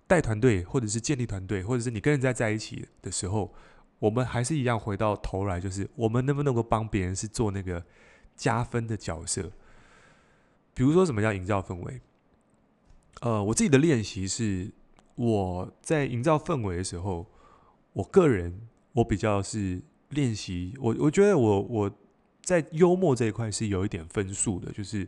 [0.06, 3.54] 带团队，或者是建立团队，或者是你跟人家在一起的时候，
[3.98, 7.82] 我们还是一样回到头来，就是我们能不能够帮别人是做那个
[8.36, 9.50] 加分的角色。
[10.74, 12.00] 比如说，什么叫营造氛围？
[13.20, 14.72] 呃，我自己的练习是，
[15.14, 17.26] 我在营造氛围的时候，
[17.92, 21.90] 我个人我比较是练习，我我觉得我我
[22.40, 25.06] 在幽默这一块是有一点分数的，就是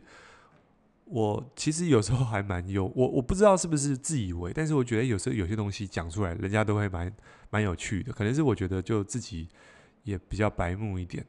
[1.05, 7.13] 我其实有时候还蛮幽，我我不知道是不是自以为，但是我觉得有时候有些东西讲出来，人家都会蛮
[7.49, 9.49] 蛮有趣的，可能是我觉得就自己
[10.03, 11.25] 也比较白目一点，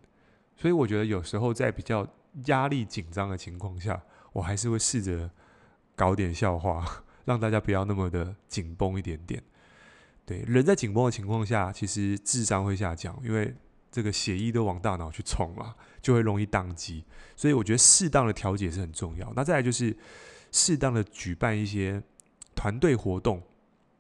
[0.55, 2.07] 所以我觉得有时候在比较
[2.45, 4.01] 压力紧张的情况下。
[4.37, 5.31] 我还是会试着
[5.95, 6.85] 搞点笑话，
[7.25, 9.43] 让大家不要那么的紧绷一点点。
[10.27, 13.55] 对，人在紧绷的情况下，其实智商会下降，因为
[13.91, 17.03] 这个血液都往大脑去冲嘛，就会容易宕机。
[17.35, 19.33] 所以我觉得适当的调节是很重要。
[19.35, 19.97] 那再来就是
[20.53, 22.03] 适当的举办一些
[22.55, 23.43] 团队活动，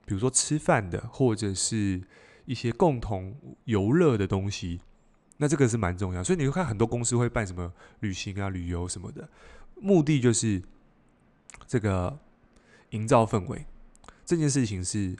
[0.04, 2.02] 比如说吃饭的，或者是
[2.44, 4.82] 一些共同游乐的东西。
[5.38, 6.22] 那这个是蛮重要。
[6.22, 9.26] 所以你会看很多公司会办什么旅行啊、旅游什么的。
[9.78, 10.62] 目的就是
[11.66, 12.18] 这个
[12.90, 13.66] 营造氛围，
[14.24, 15.16] 这件事情是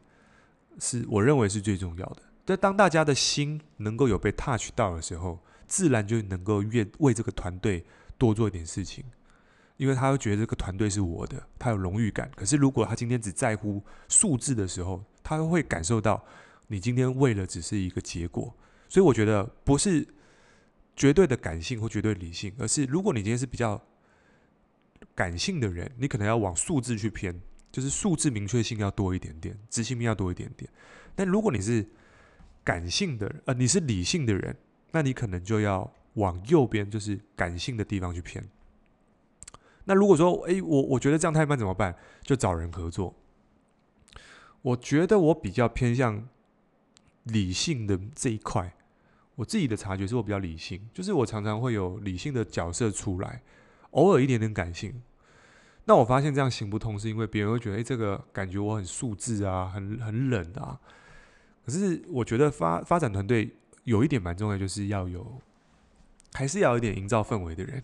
[0.78, 2.22] 是我认为是最重要的。
[2.44, 7.84] 但当大家的心能够有被 touch 到的时候，自然就能够愿为这个团队
[8.16, 9.04] 多做一点事情，
[9.76, 12.30] 因为他会觉得这个团队是我的，他有荣誉感。
[12.34, 16.24] 可是如果他今天只在乎数字的时候，他会感受到
[16.68, 18.54] 你今天为了只是一个结果。
[18.88, 20.06] 所以我觉得不是
[20.94, 23.82] 绝对的感性或绝对理性，而是如果你今天是比较。
[25.14, 30.70] 感性的人，你可能要往数字去偏，就是数字明确性要多一点点，执行力要多一点点。
[31.14, 31.86] 但如果你是
[32.62, 34.56] 感性的人，呃，你是理性的人，
[34.92, 38.46] 那你可能就要往右边，就是感性的地方去偏。
[39.84, 41.94] 那如果说，诶，我我觉得这样太慢怎么办？
[42.22, 43.14] 就找人合作。
[44.62, 46.28] 我觉得我比较偏向
[47.22, 48.74] 理性的这一块。
[49.36, 53.42] 我自己的察觉是我比较理性，就是我常常会有理性的角色出来，
[53.90, 55.02] 偶尔一点点感性。
[55.84, 60.80] 那我发现这样行不通，是因为别人会觉得，诶，这个感觉我很素质啊，很很冷啊。
[61.64, 65.40] 可是我觉得发发展团队有一点蛮重要，就是要有，
[66.32, 67.82] 还是要有一点营造氛围的人。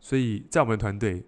[0.00, 1.22] 所以在我们团队，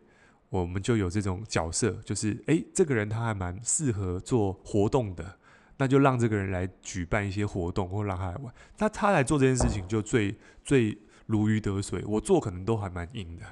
[0.48, 5.38] 我们就有这种角色，就是诶，这个人他还蛮适合做活动的，
[5.76, 8.55] 那就让这个人来举办一些活动，或让他来玩。
[8.78, 13.44] 那他来做这件事情就最最如鱼得水，我做可能都还蛮硬的，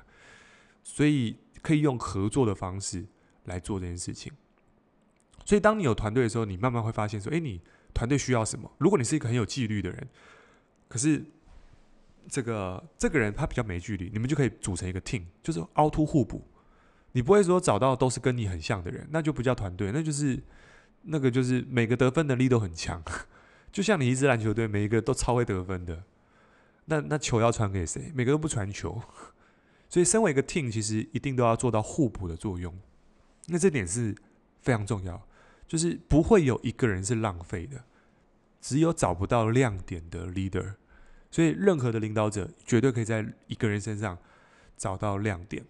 [0.93, 3.07] 所以可以用合作的方式
[3.45, 4.33] 来做这件事情。
[5.45, 7.61] 所以当你有团队的时候，你慢慢会发现说，诶，你
[7.95, 8.71] 团队需要什么？
[8.79, 10.09] 如果你是一个很有纪律的人，
[10.89, 11.25] 可是。
[12.29, 16.47] 这个这个人他比较没距离，你们就可以组成一个 team，就是凹凸互补。
[17.13, 20.39] 你不会说找到都是跟你很像的人，那就不叫团队，那就是
[21.03, 23.03] 那个就是每个得分能力都很强。
[23.73, 26.05] 就像你一支篮球队，每一个都超会得分的，
[26.85, 28.13] 那那球要传给谁？
[28.15, 29.03] 每个都不传球。
[29.91, 32.75] 所以身为一个 team，其实一定都要做到互补的作用。
[33.49, 34.17] 那这点是
[34.63, 35.27] 非常重要，
[35.67, 37.85] 就是不会有一个人是浪费的，
[38.61, 40.77] 只有找不到亮点的 leader。
[41.33, 44.17] 所以，任何的领导者绝对可以在一个人身上
[44.77, 45.65] 找到亮点。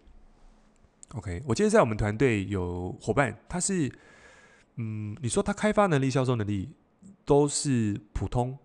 [1.14, 3.90] OK，我记得在我们团队有伙伴，他是，
[4.76, 6.70] 嗯，你说他开发能力、销售能力
[7.24, 8.58] 都是普通，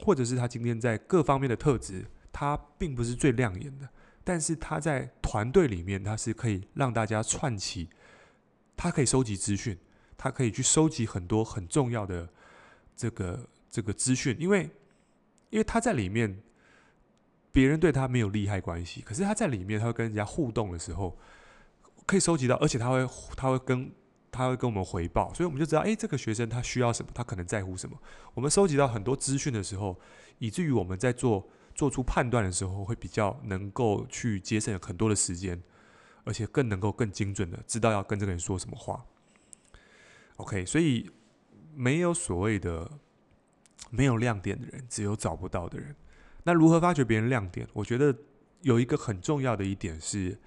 [0.00, 3.88] 或者是他今天在各方面的特质，他并不是最亮眼的，
[4.24, 7.88] 但是他在团队里面，他是可以让大家串起，
[8.76, 9.78] 他可以收集资讯，
[10.16, 12.28] 他可以去收集很多很重要的
[12.96, 14.70] 这个这个资讯，因为。
[15.52, 16.42] 因为他在里面，
[17.52, 21.14] 别人对他没有利害关系，可是他在里面，他会跟人家互动的时候，
[22.06, 23.06] 可以收集到，而且他会
[23.36, 23.92] 他会跟
[24.30, 27.94] 他会跟我们回报，所以我们就知道，哎，这个学生他需要什么，他可能在乎什么。
[28.32, 29.94] 我们收集到很多资讯的时候，
[30.38, 35.62] 以至于我们在做做出判断的时候，会比较能够去节省很多的时间，
[36.24, 39.04] 而且更能够更精准的知道要跟这个人说什么话。
[40.36, 41.10] OK，所以
[41.74, 42.90] 没有所谓的。
[43.90, 45.94] 没有亮点的人，只有找不到的人。
[46.44, 47.68] 那如何发掘别人亮点？
[47.74, 48.16] 我觉得
[48.62, 50.38] 有一个很重要的一点是，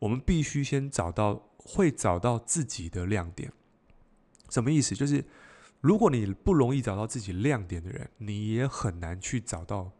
[0.00, 3.50] 我们必须先找到会找到自己的亮点。
[4.50, 4.94] 什么意思？
[4.94, 5.24] 就是
[5.80, 9.90] 如果你不容易找到自己亮点的人，你也很难去找到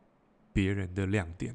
[0.54, 1.54] 别人的亮点。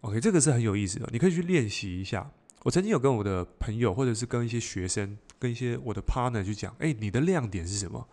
[0.00, 2.28] OK，这个是很有意思的，你可以去练习一下。
[2.62, 8.08] 我曾经有跟我的朋友，或者是跟一些学生，跟一些我的 partner 去讲：哎，你的亮点是什么？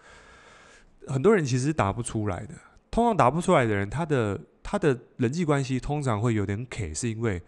[1.07, 2.53] 很多人其实答不出来的。
[2.91, 7.41] 通常答不出来的人，他的他的人际关系通常会有点 K，是因为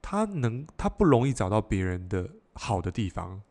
[0.00, 3.42] 他能他不容易找到别人的好的地方。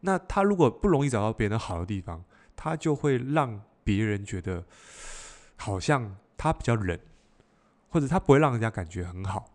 [0.00, 4.64] 那他如果不容易找到别人的好的地方，他就会让别人觉得
[5.58, 6.98] 好像他比较冷，
[7.90, 9.52] 或者他不会让人家感觉很好。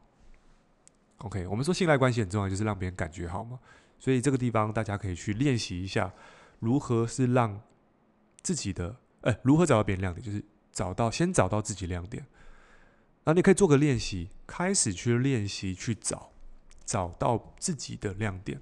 [1.18, 3.60] OK，我们说信赖关系很重要，就是让别人感觉好嘛。
[3.98, 6.13] 所以这个地方大家可以去练习一下，
[6.60, 7.60] 如何是让。
[8.44, 10.22] 自己的哎、欸，如何找到别人亮点？
[10.22, 12.22] 就是找到先找到自己亮点，
[13.24, 16.34] 然后你可以做个练习，开始去练习去找，
[16.84, 18.60] 找到自己的亮点。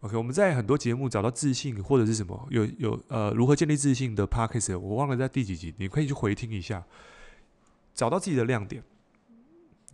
[0.00, 6.84] OK，我们在很多节目找到自信或者是什么，有有呃如何建立自信的 Podcast，我忘了在第几集，你可以去回听一下，
[7.94, 8.82] 找到自己的亮点，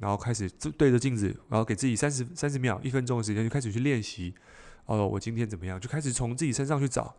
[0.00, 4.34] 然后开始对着镜子，然后给自己三十三十秒、一分钟的时间，就开始去练习。
[4.86, 5.80] 哦，我今天怎么样？
[5.80, 7.14] 就开始从自己身上去找。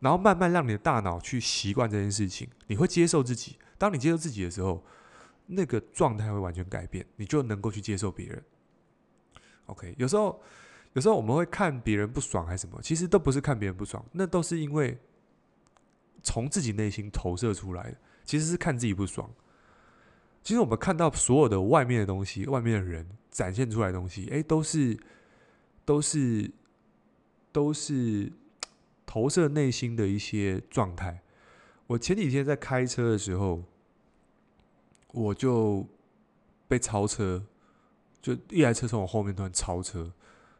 [0.00, 3.56] 然后慢慢让你的大脑去习惯这件事情，你会接受自己。
[3.78, 4.84] 当你接受自己的时候，
[5.46, 8.42] 那个状态会完全改变，你就能够去接受别人。
[9.66, 10.42] OK，有时候，
[10.92, 14.98] 有时候我们会看别人不爽还是什么，其实都不是看别人不爽，那都是因为
[16.22, 19.30] 从自己内心投射出来的，其实是看自己不爽。
[20.42, 24.98] 其实我们看到所有的外面的东西，外面的人展现出来的东西，哎，都是，
[25.84, 26.50] 都是，
[27.52, 28.32] 都是。
[29.04, 31.20] 投射内心的一些状态。
[31.86, 33.62] 我前几天在开车的时候，
[35.12, 35.86] 我就
[36.66, 37.44] 被超车，
[38.22, 40.10] 就一台车从我后面突然超车，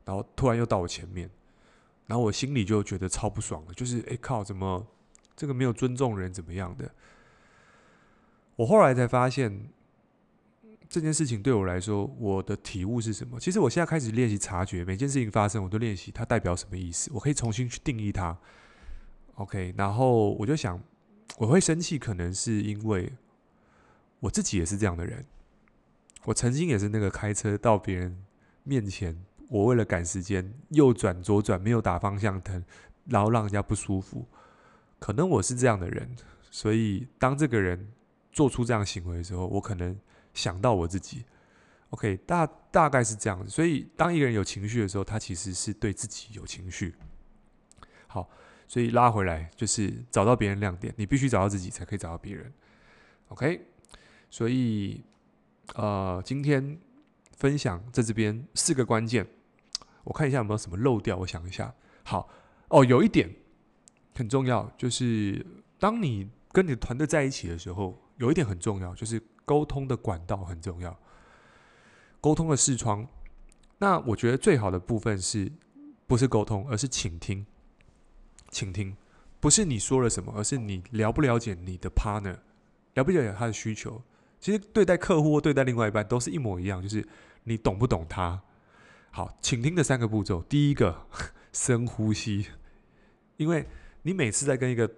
[0.04, 1.30] 然后突然又到我前面，
[2.06, 4.86] 然后我心里就觉得超不爽的，就是哎靠，怎么
[5.36, 6.90] 这个没有尊重人，怎么样的？
[8.56, 9.68] 我后来才发现。
[10.88, 13.40] 这件事情对我来说，我的体悟是什么？
[13.40, 17.10] 其实我现在开始练习察觉，每件事情发生，我都练习它代表什么意思。
[17.14, 18.36] 我可以重新去定义它。
[19.36, 20.78] OK，然后我就想，
[21.38, 23.10] 我会生气，可能是因为
[24.20, 25.24] 我自己也是这样的人。
[26.24, 28.22] 我曾经也是那个开车到别人
[28.62, 29.18] 面前，
[29.52, 32.64] 我为了赶时间，右转左转没有打方向灯，
[33.04, 34.26] 然后让人家不舒服。
[34.98, 36.08] 可能我是这样的人，
[36.50, 37.92] 所以当这个人
[38.32, 39.94] 做出这样行为的时候，我可能
[40.32, 41.26] 想到我自己。
[41.90, 43.50] OK，大大概是这样子。
[43.50, 46.94] 所以当一个人有情绪的时候，他其实是对自己有情绪。
[48.06, 48.30] 好，
[48.66, 52.50] 所以拉回来就是找到别人亮点，你必须找到自己，才可以找到别人。
[53.28, 53.66] OK，
[54.30, 55.04] 所以
[55.74, 56.78] 呃，今天
[57.36, 59.26] 分享在这边四个关键，
[60.04, 61.74] 我看一下有没有什么漏掉，我想一下。
[62.04, 62.28] 好，
[62.68, 63.34] 哦，有一点。
[64.14, 65.44] 很重要，就是
[65.78, 70.94] 当你跟你的团队在一起的时候，有一点很重要，就是沟通的管道很重要，
[72.20, 73.08] 沟通的视窗。
[73.78, 75.50] 那我觉得最好的部分是
[76.06, 77.46] 不是沟通，而是倾听。
[78.50, 78.94] 倾听
[79.40, 82.36] 不是你说了什么，而是你了不了解你的 partner，
[82.92, 84.02] 了不了解他的需求。
[84.38, 87.02] 其实对待客户或对待另外一半都是一模一样，就是
[87.44, 88.42] 你懂不懂他。
[89.12, 91.06] 好，请听的三个步骤，第一个
[91.54, 92.48] 深呼吸，
[93.36, 93.64] 因为。
[94.04, 94.90] 你每次在跟一个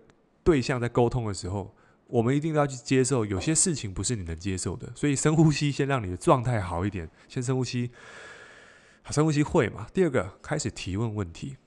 [0.43, 7.07] 对象在沟通的时候，我们一定要去接受有些事情不是你能接受的，所以深呼吸，先让你的状态好一点。
[7.29, 7.91] 先深呼吸，
[9.11, 9.87] 深呼吸会嘛？
[9.93, 11.59] 第二个，开始提问问题。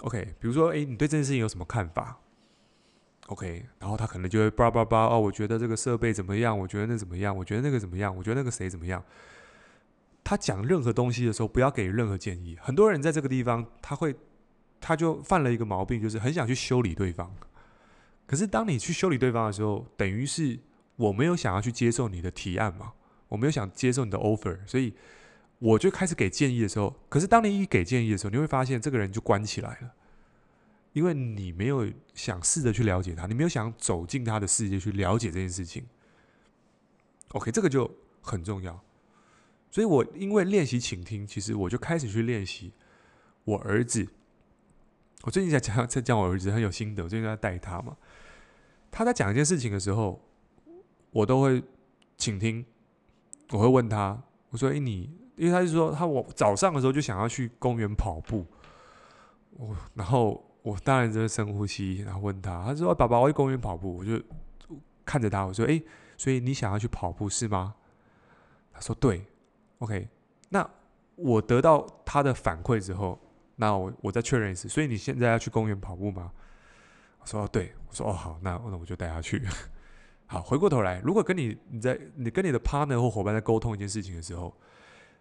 [0.00, 2.20] OK，比如说，诶，你对这件事情有什么看法
[3.28, 6.58] ？OK，然后他可能就会叭叭叭哦，我觉得这个设备怎么样？
[6.58, 7.34] 我觉得那怎么样？
[7.34, 8.14] 我觉得那个怎么样？
[8.14, 9.02] 我觉得那个谁怎么样？
[10.28, 12.58] 他讲任何东西的时候，不要给任何建议。
[12.60, 14.14] 很多人在这个地方，他会。
[14.80, 17.34] 他就犯了一个毛病，就是很想去修理对方。
[18.28, 20.56] 可是当你去修理对方的时候，等于是
[20.94, 22.92] 我没有想要去接受你的提案嘛，
[23.26, 24.94] 我没有想接受你的 offer，所以
[25.58, 29.92] 我就开始给建议的时候，可是当你一给建议的时候，你会发现这个人就关起来了，
[30.92, 35.84] 因为你没有想试着去了解他，你没有想走进他的世界去了解这件事情。
[37.30, 37.90] OK，这个就
[38.22, 38.80] 很重要。
[39.78, 42.72] 所以我因为练习倾听，其实我就开始去练习
[43.44, 44.04] 我儿子。
[45.22, 47.04] 我最近在讲，在讲我儿子很有心得。
[47.04, 47.96] 我最近在带他嘛，
[48.90, 50.20] 他在讲一件事情的时候，
[51.12, 51.62] 我都会
[52.16, 52.66] 倾听。
[53.50, 54.20] 我会问他，
[54.50, 58.44] 我说：“诶，你？”因为他就说他我早上的时候就想要去公园跑步。
[59.52, 64.20] 我然后我当然就深呼吸，然后问他，他说：“爸爸，我去公园跑步。”我就
[65.04, 65.80] 看着他，我说：“诶，
[66.16, 67.76] 所以你想要去跑步是吗？”
[68.74, 69.24] 他说：“对。
[69.78, 70.08] ”OK，
[70.50, 70.68] 那
[71.16, 73.18] 我得到他的反馈之后。
[73.60, 76.30] 那我我再确认一次，所以你现在要去公园跑步吗？
[77.18, 79.42] 我说哦，对，我说哦好，那那我就带他去。
[80.26, 84.56] 好，回过头来，如果跟你你在你跟你的 partner 或伙伴在沟通一件事情的时候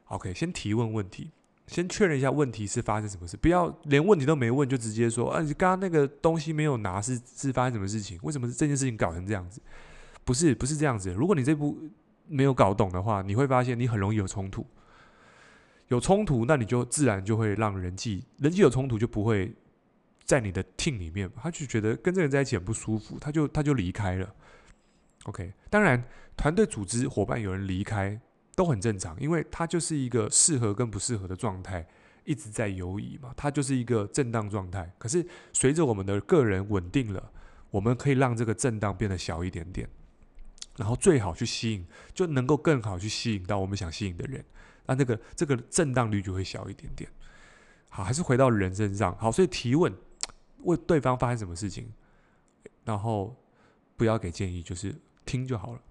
[0.09, 1.31] ，OK，先提问问题，
[1.65, 8.19] 先确认一下问题是发生什么事，不要连问题都没问就直接说啊，你刚刚那个东西没有拿是是发生什么事情？
[8.21, 9.59] 为什么是这件事情搞成这样子？
[10.23, 11.75] 不是不是这样子，如果你这步
[12.27, 14.65] 没有搞懂的话，你会发现你很容易有冲突。
[15.87, 19.55] 有冲突，那你就自然就会让人际人际有冲突，就不会
[20.25, 24.35] 在你的 team 里面，他就觉得跟这个人在一起很不舒服，他就他就离开了。
[25.23, 26.03] OK，当然
[26.35, 28.19] 团队组织伙伴有人离开
[28.53, 31.87] 都很正常，因为他就是一个适合跟不适合的状态
[32.25, 34.93] 一直在游移嘛，他就是一个震荡状态。
[34.97, 37.31] 可是随着我们的个人稳定了，
[37.69, 39.87] 我们可以让这个震荡变得小一点点，
[40.77, 44.43] 然后最好去吸引，就能够更好去吸引到我们想吸引的人。
[44.85, 47.09] 那这个这个震荡率就会小一点点。
[47.89, 49.17] 好，还是回到人身上。
[49.17, 49.93] 好，所以提问，
[50.63, 51.91] 问对方发生什么事情，
[52.85, 53.35] 然后
[53.95, 55.81] 不要给建议，就是听就好了。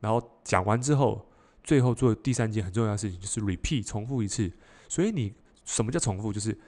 [0.00, 1.26] 然后讲完之后，
[1.62, 4.50] 最后做第三件很重要的事情，就是 repeat 重复一次。
[4.88, 5.32] 所以你
[5.64, 6.32] 什么叫重复？
[6.32, 6.58] 就是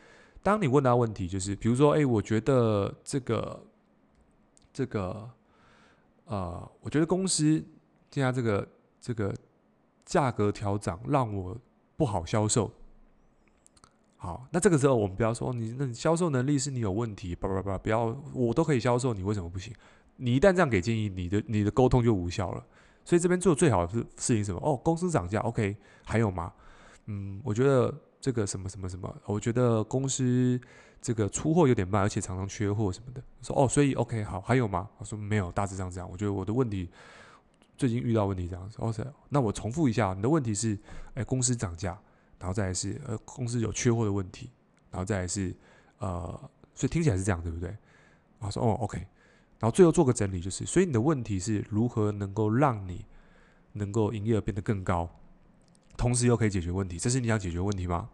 [0.43, 3.67] 当你问到问题，就是比如说，哎，我觉得这个
[4.73, 5.31] 这个
[6.29, 7.62] 呃，我觉得公司
[8.11, 8.68] 现在这个
[9.01, 9.35] 这个。
[10.09, 11.55] 价格调涨让我
[11.95, 12.72] 不好销售。
[14.16, 19.70] 好，那这个时候我们不要说你那你销售能力是你有问题，叭叭叭，不要我都可以销售，你为什么不行？
[20.16, 22.64] 你一旦这样给建议，你的你的沟通就无效了。
[23.05, 24.59] 所以这边做最好的事事情是什么？
[24.64, 25.76] 哦，公司涨价，OK，
[26.07, 26.55] 还有吗？
[27.05, 30.61] 嗯，我觉得这个什么什么什么，我觉得公司
[31.01, 33.23] 这个出货有点慢，而且常常缺货什么的。
[33.43, 34.89] 说哦，所以 OK，好，还有吗？
[34.99, 36.11] 我说没有，大致上这样。
[36.11, 36.89] 我觉得我的问题。
[37.77, 40.77] 最近遇到问题这样子，OK，那我重复一下，你的问题是，
[41.14, 41.97] 哎，公司涨价，
[42.37, 44.51] 然后再来是，呃，公司有缺货的问题，
[44.91, 45.55] 然后再来是，
[45.99, 47.73] 呃，所以听起来是这样，对不对？
[48.41, 48.99] 他说，哦，OK，
[49.61, 53.05] 然后最后做个整理，就是，所以你的问题是如何能够让你
[53.75, 55.09] 能够营业额变得更高，
[55.99, 58.09] 同时又可以解决问题，这是你想解决问题吗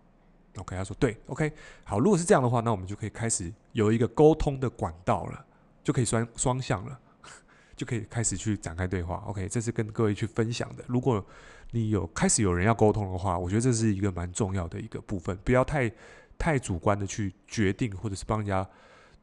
[0.56, 1.52] ？OK，他说对，OK，
[1.84, 5.46] 好，如果是这样的话，那我们就可以开始有一个沟通的管道了，
[5.84, 6.98] 就可以双双向了。
[7.76, 9.16] 就可以开始去展开对话。
[9.26, 10.84] OK，这是跟各位去分享的。
[10.86, 11.26] 如果
[11.72, 15.90] 你有开始有人要沟通的话，我觉得这是一个蛮重要的一个部分，不要太
[16.38, 18.64] 太主观的去决定，或者是帮人家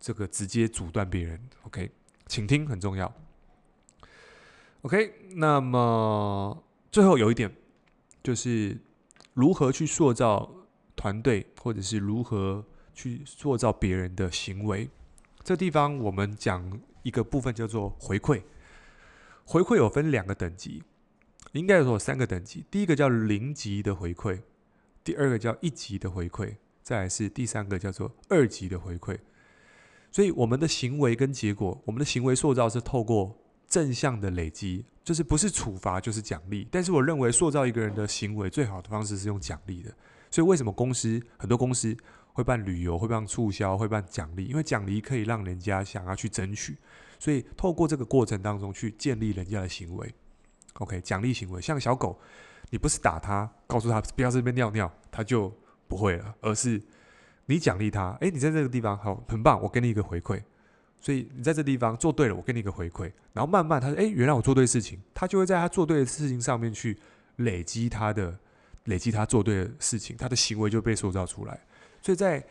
[0.02, 1.40] 这个直接阻断别人。
[1.64, 1.90] OK，
[2.28, 3.10] 请听很重要。
[4.82, 7.50] OK，那么最后有一点
[8.24, 8.78] 就是
[9.34, 10.54] 如何去塑造
[10.96, 12.64] 团队，或者是如何
[12.94, 14.90] 去塑造别人的行为。
[15.44, 18.44] 这地方我们讲一个部分叫做回馈。
[19.44, 20.84] 回馈有分两个等级，
[21.54, 22.64] 应该有三个等级。
[22.70, 24.42] 第一个叫零级的回馈，
[25.04, 29.18] 第二个叫一级的回馈，再来是第三个叫做二级的回馈。
[30.12, 33.41] 所以我们的行为跟结果，我们的行为塑造是透过。
[33.72, 39.90] 正向的累积就是不是处罚就是奖励，但是我认为塑造一个人的行为最好的方式是用奖励的。
[40.30, 41.96] 所以为什么公司很多公司
[42.34, 44.44] 会办旅游、会办促销、会办奖励？
[44.46, 46.78] 因为奖励可以让人家想要去争取，
[47.18, 50.14] 所以透过这个过程当中去建立人家的行为。
[50.74, 52.20] OK，奖励行为像小狗，
[52.70, 55.54] 你不是打它，告诉它不要在这边尿尿，它就
[55.88, 56.82] 不会了，而是
[57.46, 60.42] 你奖励它，诶，你在这个地方好，很棒，我给你一个回馈。
[61.02, 66.96] 所以你在这地方做对了，我给你一个回馈，然后慢慢他说：“哎，原来我做对事情。”他就会在他做对的事情上面去
[67.38, 68.40] 累积他的
[68.86, 71.60] 累积他做对的事情，他的行为就被塑造出来。
[72.04, 72.46] 所以在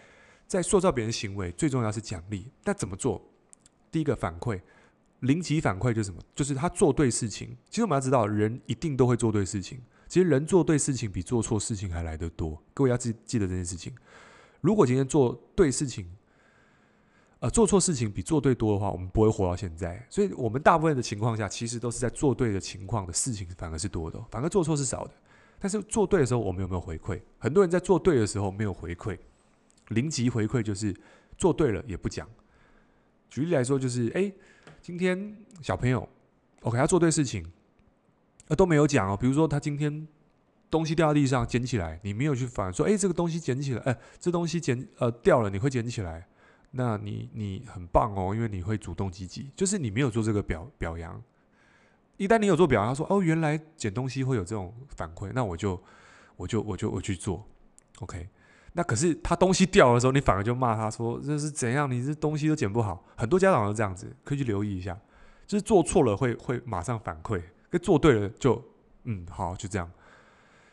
[0.48, 2.51] 在塑造别人行为，最重要是奖励。
[2.64, 3.22] 那怎么做？
[3.92, 4.61] 第一个反馈，
[5.20, 6.20] 零级反馈就是什么？
[6.34, 7.57] 就是他做对事情。
[7.68, 9.80] 其实我们要知道，人一定都会做对事情。
[10.09, 12.61] 其实人做对事情比做错事情还来得多。
[12.74, 13.94] 各位要记记得这件事情。
[14.61, 16.05] 如果今天做对事情，
[17.41, 20.07] 呃，做错事情比做对多的话，我们不会活到现在。
[20.11, 25.11] 所以，我们大部分的情况下，其实都是在做对的情况的事情反而是多的，反而做错是少的。
[25.59, 27.20] 但是做对的时候，我们有没有回馈？
[27.38, 29.18] 很多人在做对的时候没有回馈，
[29.88, 30.95] 零级回馈就是
[31.38, 32.28] 做对了也不讲。
[33.30, 34.34] 举例来说，就是诶，
[34.82, 36.07] 今天小朋友
[36.61, 37.51] ，OK，他做对事情，
[38.49, 39.16] 呃，都没有讲哦。
[39.16, 40.07] 比如说他今天
[40.70, 46.26] 东西掉到地上捡起来，你没有去反说，诶，这个东西捡起来，哎，这东西捡呃掉了，你会捡起来。
[46.73, 51.21] 那你你很棒哦，因为你会主动积极，就是你没有做这个表表扬。
[52.16, 55.83] 一旦你有做表扬，他说哦，原来捡东西会有这种反馈，那我就
[56.37, 57.45] 我就我就我去做
[58.01, 58.29] ，OK。
[58.75, 61.91] 那可是他东西掉的时候，你反而就骂他说这是怎样？
[61.91, 63.05] 你这东西都捡不好。
[63.16, 64.97] 很多家长都这样子，可以去留意一下，
[65.47, 68.62] 就是做错了会会马上反馈，跟做对了就
[69.05, 69.91] 嗯好就这样。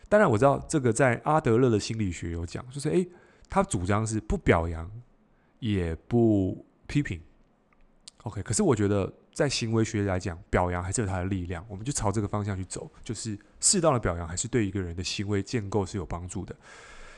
[0.07, 3.09] 当然我知道这个在阿德勒的心理学有讲，就是诶，
[3.49, 4.91] 他主张是不表扬。
[5.59, 7.21] 也不批评
[8.23, 8.41] ，OK。
[8.43, 11.65] 可是我觉得，在行为学来讲，表扬还是有它的力量。
[11.67, 16.55] 我们就朝这个方向去走，就是适当的表扬还是对一个人的行为建构是有帮助的。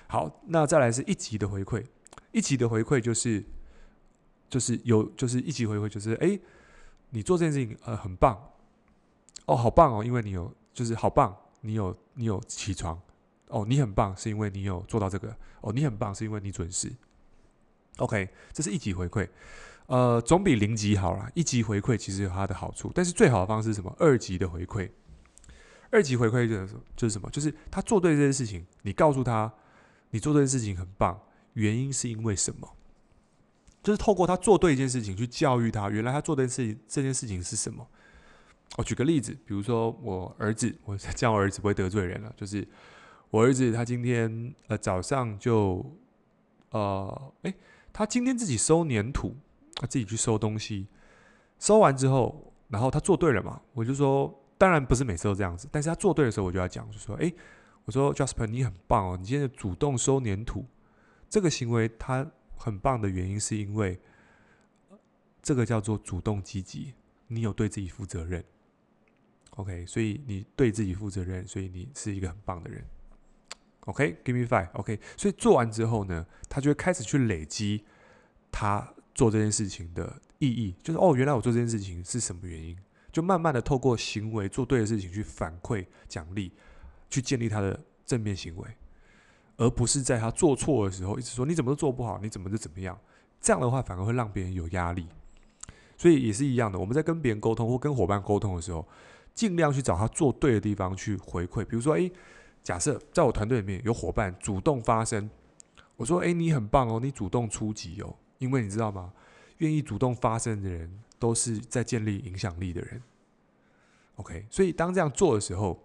[0.07, 1.85] 好，那再来是一级的回馈。
[2.31, 3.43] 一级的回馈就是，
[4.49, 6.39] 就是有，就是一级回馈就是，哎，
[7.09, 8.51] 你做这件事情呃很棒，
[9.45, 12.99] 哦，好棒哦，因为你有，就是好棒，你有你有起床，
[13.47, 16.91] 哦，你很棒是因为你有做到这个，哦，你很棒是因为你准时。
[17.99, 19.27] OK，这是一级回馈，
[19.87, 21.29] 呃，总比零级好啦。
[21.33, 23.95] 一级回馈其实有它的好处，但是最好的方式是什么？
[23.99, 24.89] 二级的回馈。
[25.91, 27.29] 二级回馈就是就是什么？
[27.31, 29.51] 就是他做对这件事情，你告诉他，
[30.11, 31.19] 你做这件事情很棒，
[31.53, 32.75] 原因是因为什么？
[33.81, 37.87] 就是透过他做对一件事情去教育他，原来他做对事情这件事情是什么？
[38.77, 42.67] 我举个例子，比如说我儿子，我这样我儿子不会得罪人了，就是
[43.31, 45.83] 我儿子他今天呃早上就
[46.69, 47.53] 呃诶。
[47.99, 49.35] 他今天自己收粘土，
[49.75, 50.87] 他自己去收东西，
[51.59, 53.61] 收完之后，然后他做对了嘛？
[53.73, 57.35] 我就说，当然不是每次都这样子，但是他做对的时候，我就要讲，就说，诶，
[57.83, 60.65] 我说 Jasper，你很棒哦，你今天主动收粘土，
[61.29, 62.25] 这个行为他
[62.55, 63.99] 很棒的原因是因为，
[65.41, 66.93] 这个叫做主动积极，
[67.27, 68.41] 你有对自己负责任
[69.57, 72.81] ，OK，所以你对自己负责任，所以你是一个很棒的人。
[73.85, 74.69] OK，give me five。
[74.73, 77.83] OK，所以做完之后呢，他就会开始去累积
[78.51, 82.77] 他做这件事情的意义，就是哦，原来我做这件事情是什么原因？
[83.11, 86.51] 就慢慢的透过行为做对的事情去反馈奖励，
[87.09, 88.67] 去建立他的正面行为，
[89.57, 92.99] 而不是在他做错的时候一直说你怎么都做不好，你怎么就怎么样？
[93.41, 95.07] 这样的话反而会让别人有压力。
[95.97, 98.87] 所以也是一样的，我们在跟别人沟通或跟伙伴沟通的时候，
[99.33, 102.11] 尽量去找他做对的地方去回馈，比如说，诶。
[102.63, 105.29] 假设在我团队里面有伙伴主动发声，
[105.95, 109.13] 我说：“诶，你很棒哦，你主动出击哦。”因为你知道吗？
[109.57, 113.01] 愿意主动发声的人都是在建立影响力的人。
[114.15, 115.81] OK，所以当这样做的时候，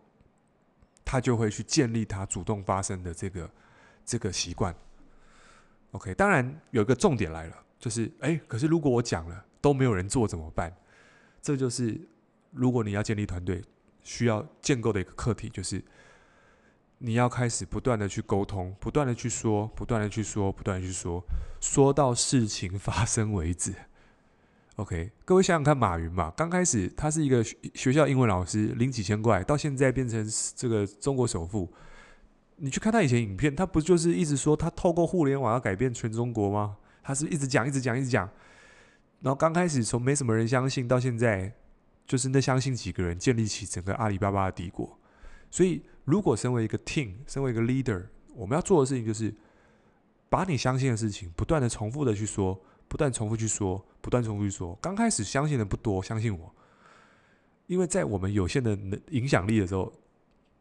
[1.04, 3.50] 他就会去建立他主动发声的这个
[4.04, 4.74] 这个习惯。
[5.92, 10.72] OK，当然有一个重点来了，就是诶，可是如果我讲了都没有人做怎么办？
[11.42, 12.00] 这就是
[12.52, 13.62] 如果你要建立团队，
[14.02, 15.82] 需要建构的一个课题就是，
[16.99, 21.22] 你要开始不断的去沟通，不断的去说，不断的去说，不断的去说，
[21.61, 23.74] 说到事情发生为止。
[24.76, 31.72] OK，各位想想看，马云嘛，刚开始他是一个学校英文老师，领几千块，到现在变成这个中国首富。
[32.57, 36.76] 你去看他以前影片，他不就是一直说他透过互联网要改变全中国吗？
[37.03, 38.28] 他是一直讲，一直讲，一直讲。
[39.20, 41.53] 然后刚开始从没什么人相信，到现在
[42.07, 44.99] 就是那相信几个人建立起整个阿里巴巴的帝国。
[45.55, 48.02] 所以，如果身为一个 team，身为一个 leader，
[48.34, 49.32] 我们要做的事情就是
[50.28, 54.76] 把你相信的事情不断的重复的去说，不断重复去说，不断重复去说。
[54.82, 56.52] 刚开始相信的不多，相信我，
[57.68, 59.92] 因为在我们有限的能影响力的时候。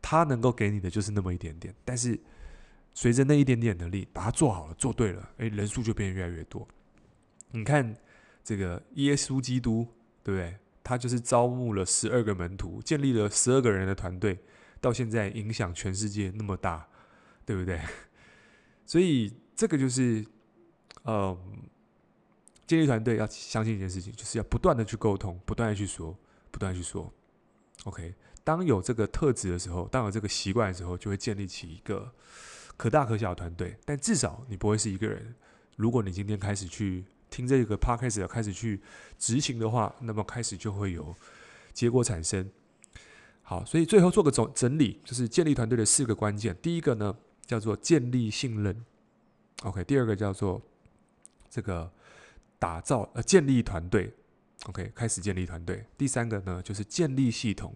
[0.06, 2.20] 他能够给你的就是那么一点点，但是
[2.94, 6.68] 随着那一点点能力，把它做好了、做对了，诶，人数就变得越来越多。
[7.52, 7.96] 你看
[8.44, 9.88] 这个耶稣基督，
[10.22, 10.58] 对不对？
[10.84, 14.38] 他就是招募了十二个门徒，建立了十二个人的团队，
[14.84, 16.86] 到现在影响全世界那么大，
[17.46, 17.80] 对不对？
[18.86, 20.26] 所以这个就是，
[21.06, 21.38] 嗯，
[22.68, 26.14] 建立团队要相信一件事情，就是要不断的去沟通，不断的去说，
[26.52, 27.10] 不断去说
[27.86, 28.14] ，OK。
[28.44, 32.12] 当有这个特质的时候，当有这个习惯的时候，就会建立起一个
[32.76, 33.78] 可大可小的团队。
[33.86, 35.34] 但至少你不会是一个人。
[35.78, 38.82] 如果你今天开始去听这个 podcast，开始去
[39.18, 41.16] 执行的话，那么开始就会有
[41.72, 42.52] 结果产生。
[43.44, 46.58] 好，所以最后做个总整理，就是建立团队的四个关键。
[46.62, 47.16] 第一个呢，
[47.46, 48.84] 叫做建立信任。
[49.64, 50.62] OK，第二个叫做
[51.50, 51.92] 这个
[52.58, 54.12] 打造呃建立团队。
[54.68, 55.86] OK，开始建立团队。
[55.98, 57.76] 第三个呢，就是建立系统。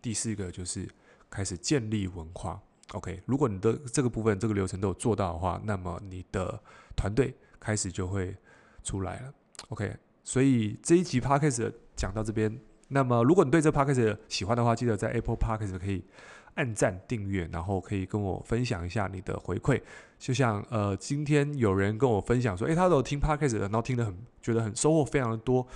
[0.00, 0.88] 第四个就是
[1.28, 2.62] 开始建立文化
[2.92, 3.20] ，OK。
[3.26, 6.62] 如果你的这个部分、这个流程都有做到的话，那么你的
[6.96, 8.36] 团队开始就会
[8.84, 9.34] 出来了
[9.70, 9.96] ，OK。
[10.22, 12.56] 所以这一集 Podcast 讲到这边，
[12.88, 16.04] 那么如果你对这 Podcast 喜欢的话，记得在 Apple Podcast 可以
[16.54, 19.80] 按赞订阅，然后可以跟我分享一下你的回馈。
[20.18, 25.66] 就像呃，今天有人跟我分享说，诶，他都有听 Podcast，然后听得很觉得很收获非常的多。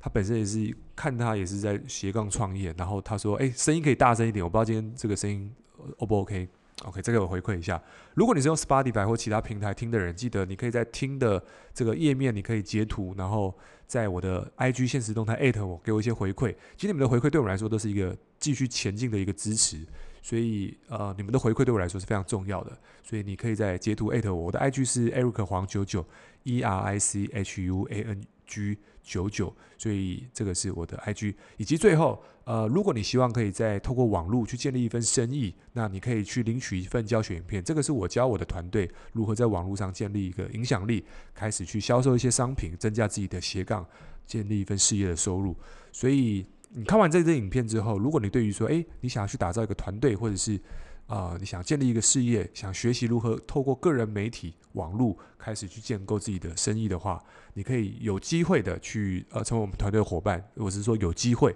[0.00, 5.52] 他本身也是看他也是在斜杠创业，然后他说：“哎，声音可以大声一点，我不知道今天这个声音
[5.98, 6.48] O 不、OK?
[6.84, 7.82] OK, 这个我回馈一下。
[8.14, 13.56] 如果你是用 Spotify 或其他平台听的人，记得你可以在听的这个页面，你可以截图，然后
[13.86, 16.54] 在我的 IG 限时动态艾特我，给我一些回馈。
[16.76, 19.86] 其实你们的回馈对我来说都是一个继续前进的一个支持，
[20.20, 22.78] 所以呃，你们的回馈对我来说是非常重要的。
[23.02, 26.06] 所以你可以在截图艾特我，我的 IG 是 Eric 黄九九
[26.42, 28.76] E R I C H U A N G。
[29.06, 37.62] 九九，所以这个是我的 IG，以及最后，呃，如果你希望可以再透过网络去建立一份生意，那你可以去领取一份教学影片。
[37.62, 43.86] 这个是我教我的团队如何在网络上建立一个影响力，开始去销售一些商品，增加自己的斜杠，
[44.26, 45.56] 建立一份事业的收入。
[45.92, 50.60] 所以你看完这支影片之后，如果你对于说，诶，你想要去打造一个团队，或者是、
[51.06, 57.22] 呃，你想建立一个事业，想学习如何透过个人媒体、网络开始去建构自己的生意的话，
[57.54, 60.44] 你可以有机会的去呃成为我们团队的伙伴。
[60.54, 61.54] 我是说有机会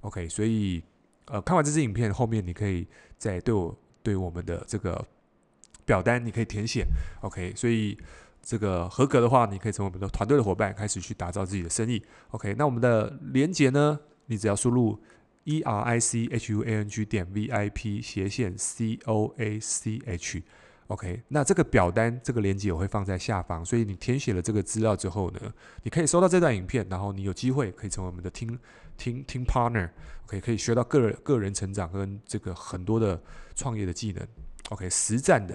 [0.00, 0.28] ，OK。
[0.28, 0.82] 所以
[1.26, 3.72] 呃看完这支影片后面，你可以再对我
[4.02, 5.06] 对我们的这个
[5.84, 6.84] 表单你可以填写
[7.20, 7.52] ，OK。
[7.54, 7.96] 所以
[8.42, 12.52] 这个合格的话，你可以成为我们的团队的伙伴，开始去打造自己的生意，OK。
[12.58, 14.98] 那我们的连接呢，你只要输入。
[15.48, 19.34] E r i c h u a n g 点 v i p 斜线 c o
[19.38, 25.40] a c h，OK，那这个表单这个链接我会放在下方，所以你填写了这个资料之后呢，
[25.84, 28.58] 你可以收到这段影片，然后你有机会可以成为我们的听
[28.98, 33.18] 听听 partner，OK，可以学到个人个人成长跟这个很多的
[33.54, 34.22] 创业的技能
[34.68, 35.54] ，OK，实战的，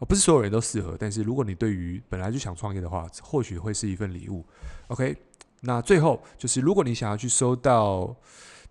[0.00, 4.44] 哦，不是所有人都适合，但是如果你对于本来就想创业的话，或许会是一份礼物
[4.88, 5.16] ，OK，
[5.62, 8.14] 那最后就是如果你想要去收到。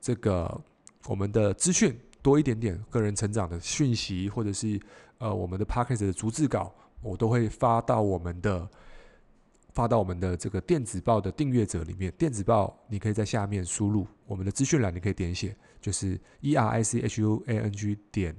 [0.02, 0.62] 这个
[1.08, 4.80] 我们的资讯多一点点，个人成长的讯息，或者是
[5.18, 8.70] 呃我们的 Podcast 的逐字稿，我都会发到我们的
[9.74, 12.12] 发到我们的这个电子报的订阅者里面。
[12.18, 18.36] 电子报你可以在下面输入我们的资讯栏，你可以点写，就是 e r i c h u a n g 点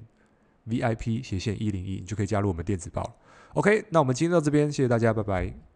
[0.65, 3.15] v i p 斜线一零一，你就可以加入我们电子报了。
[3.55, 5.70] OK，那我们今天到这边，谢谢大家，拜拜。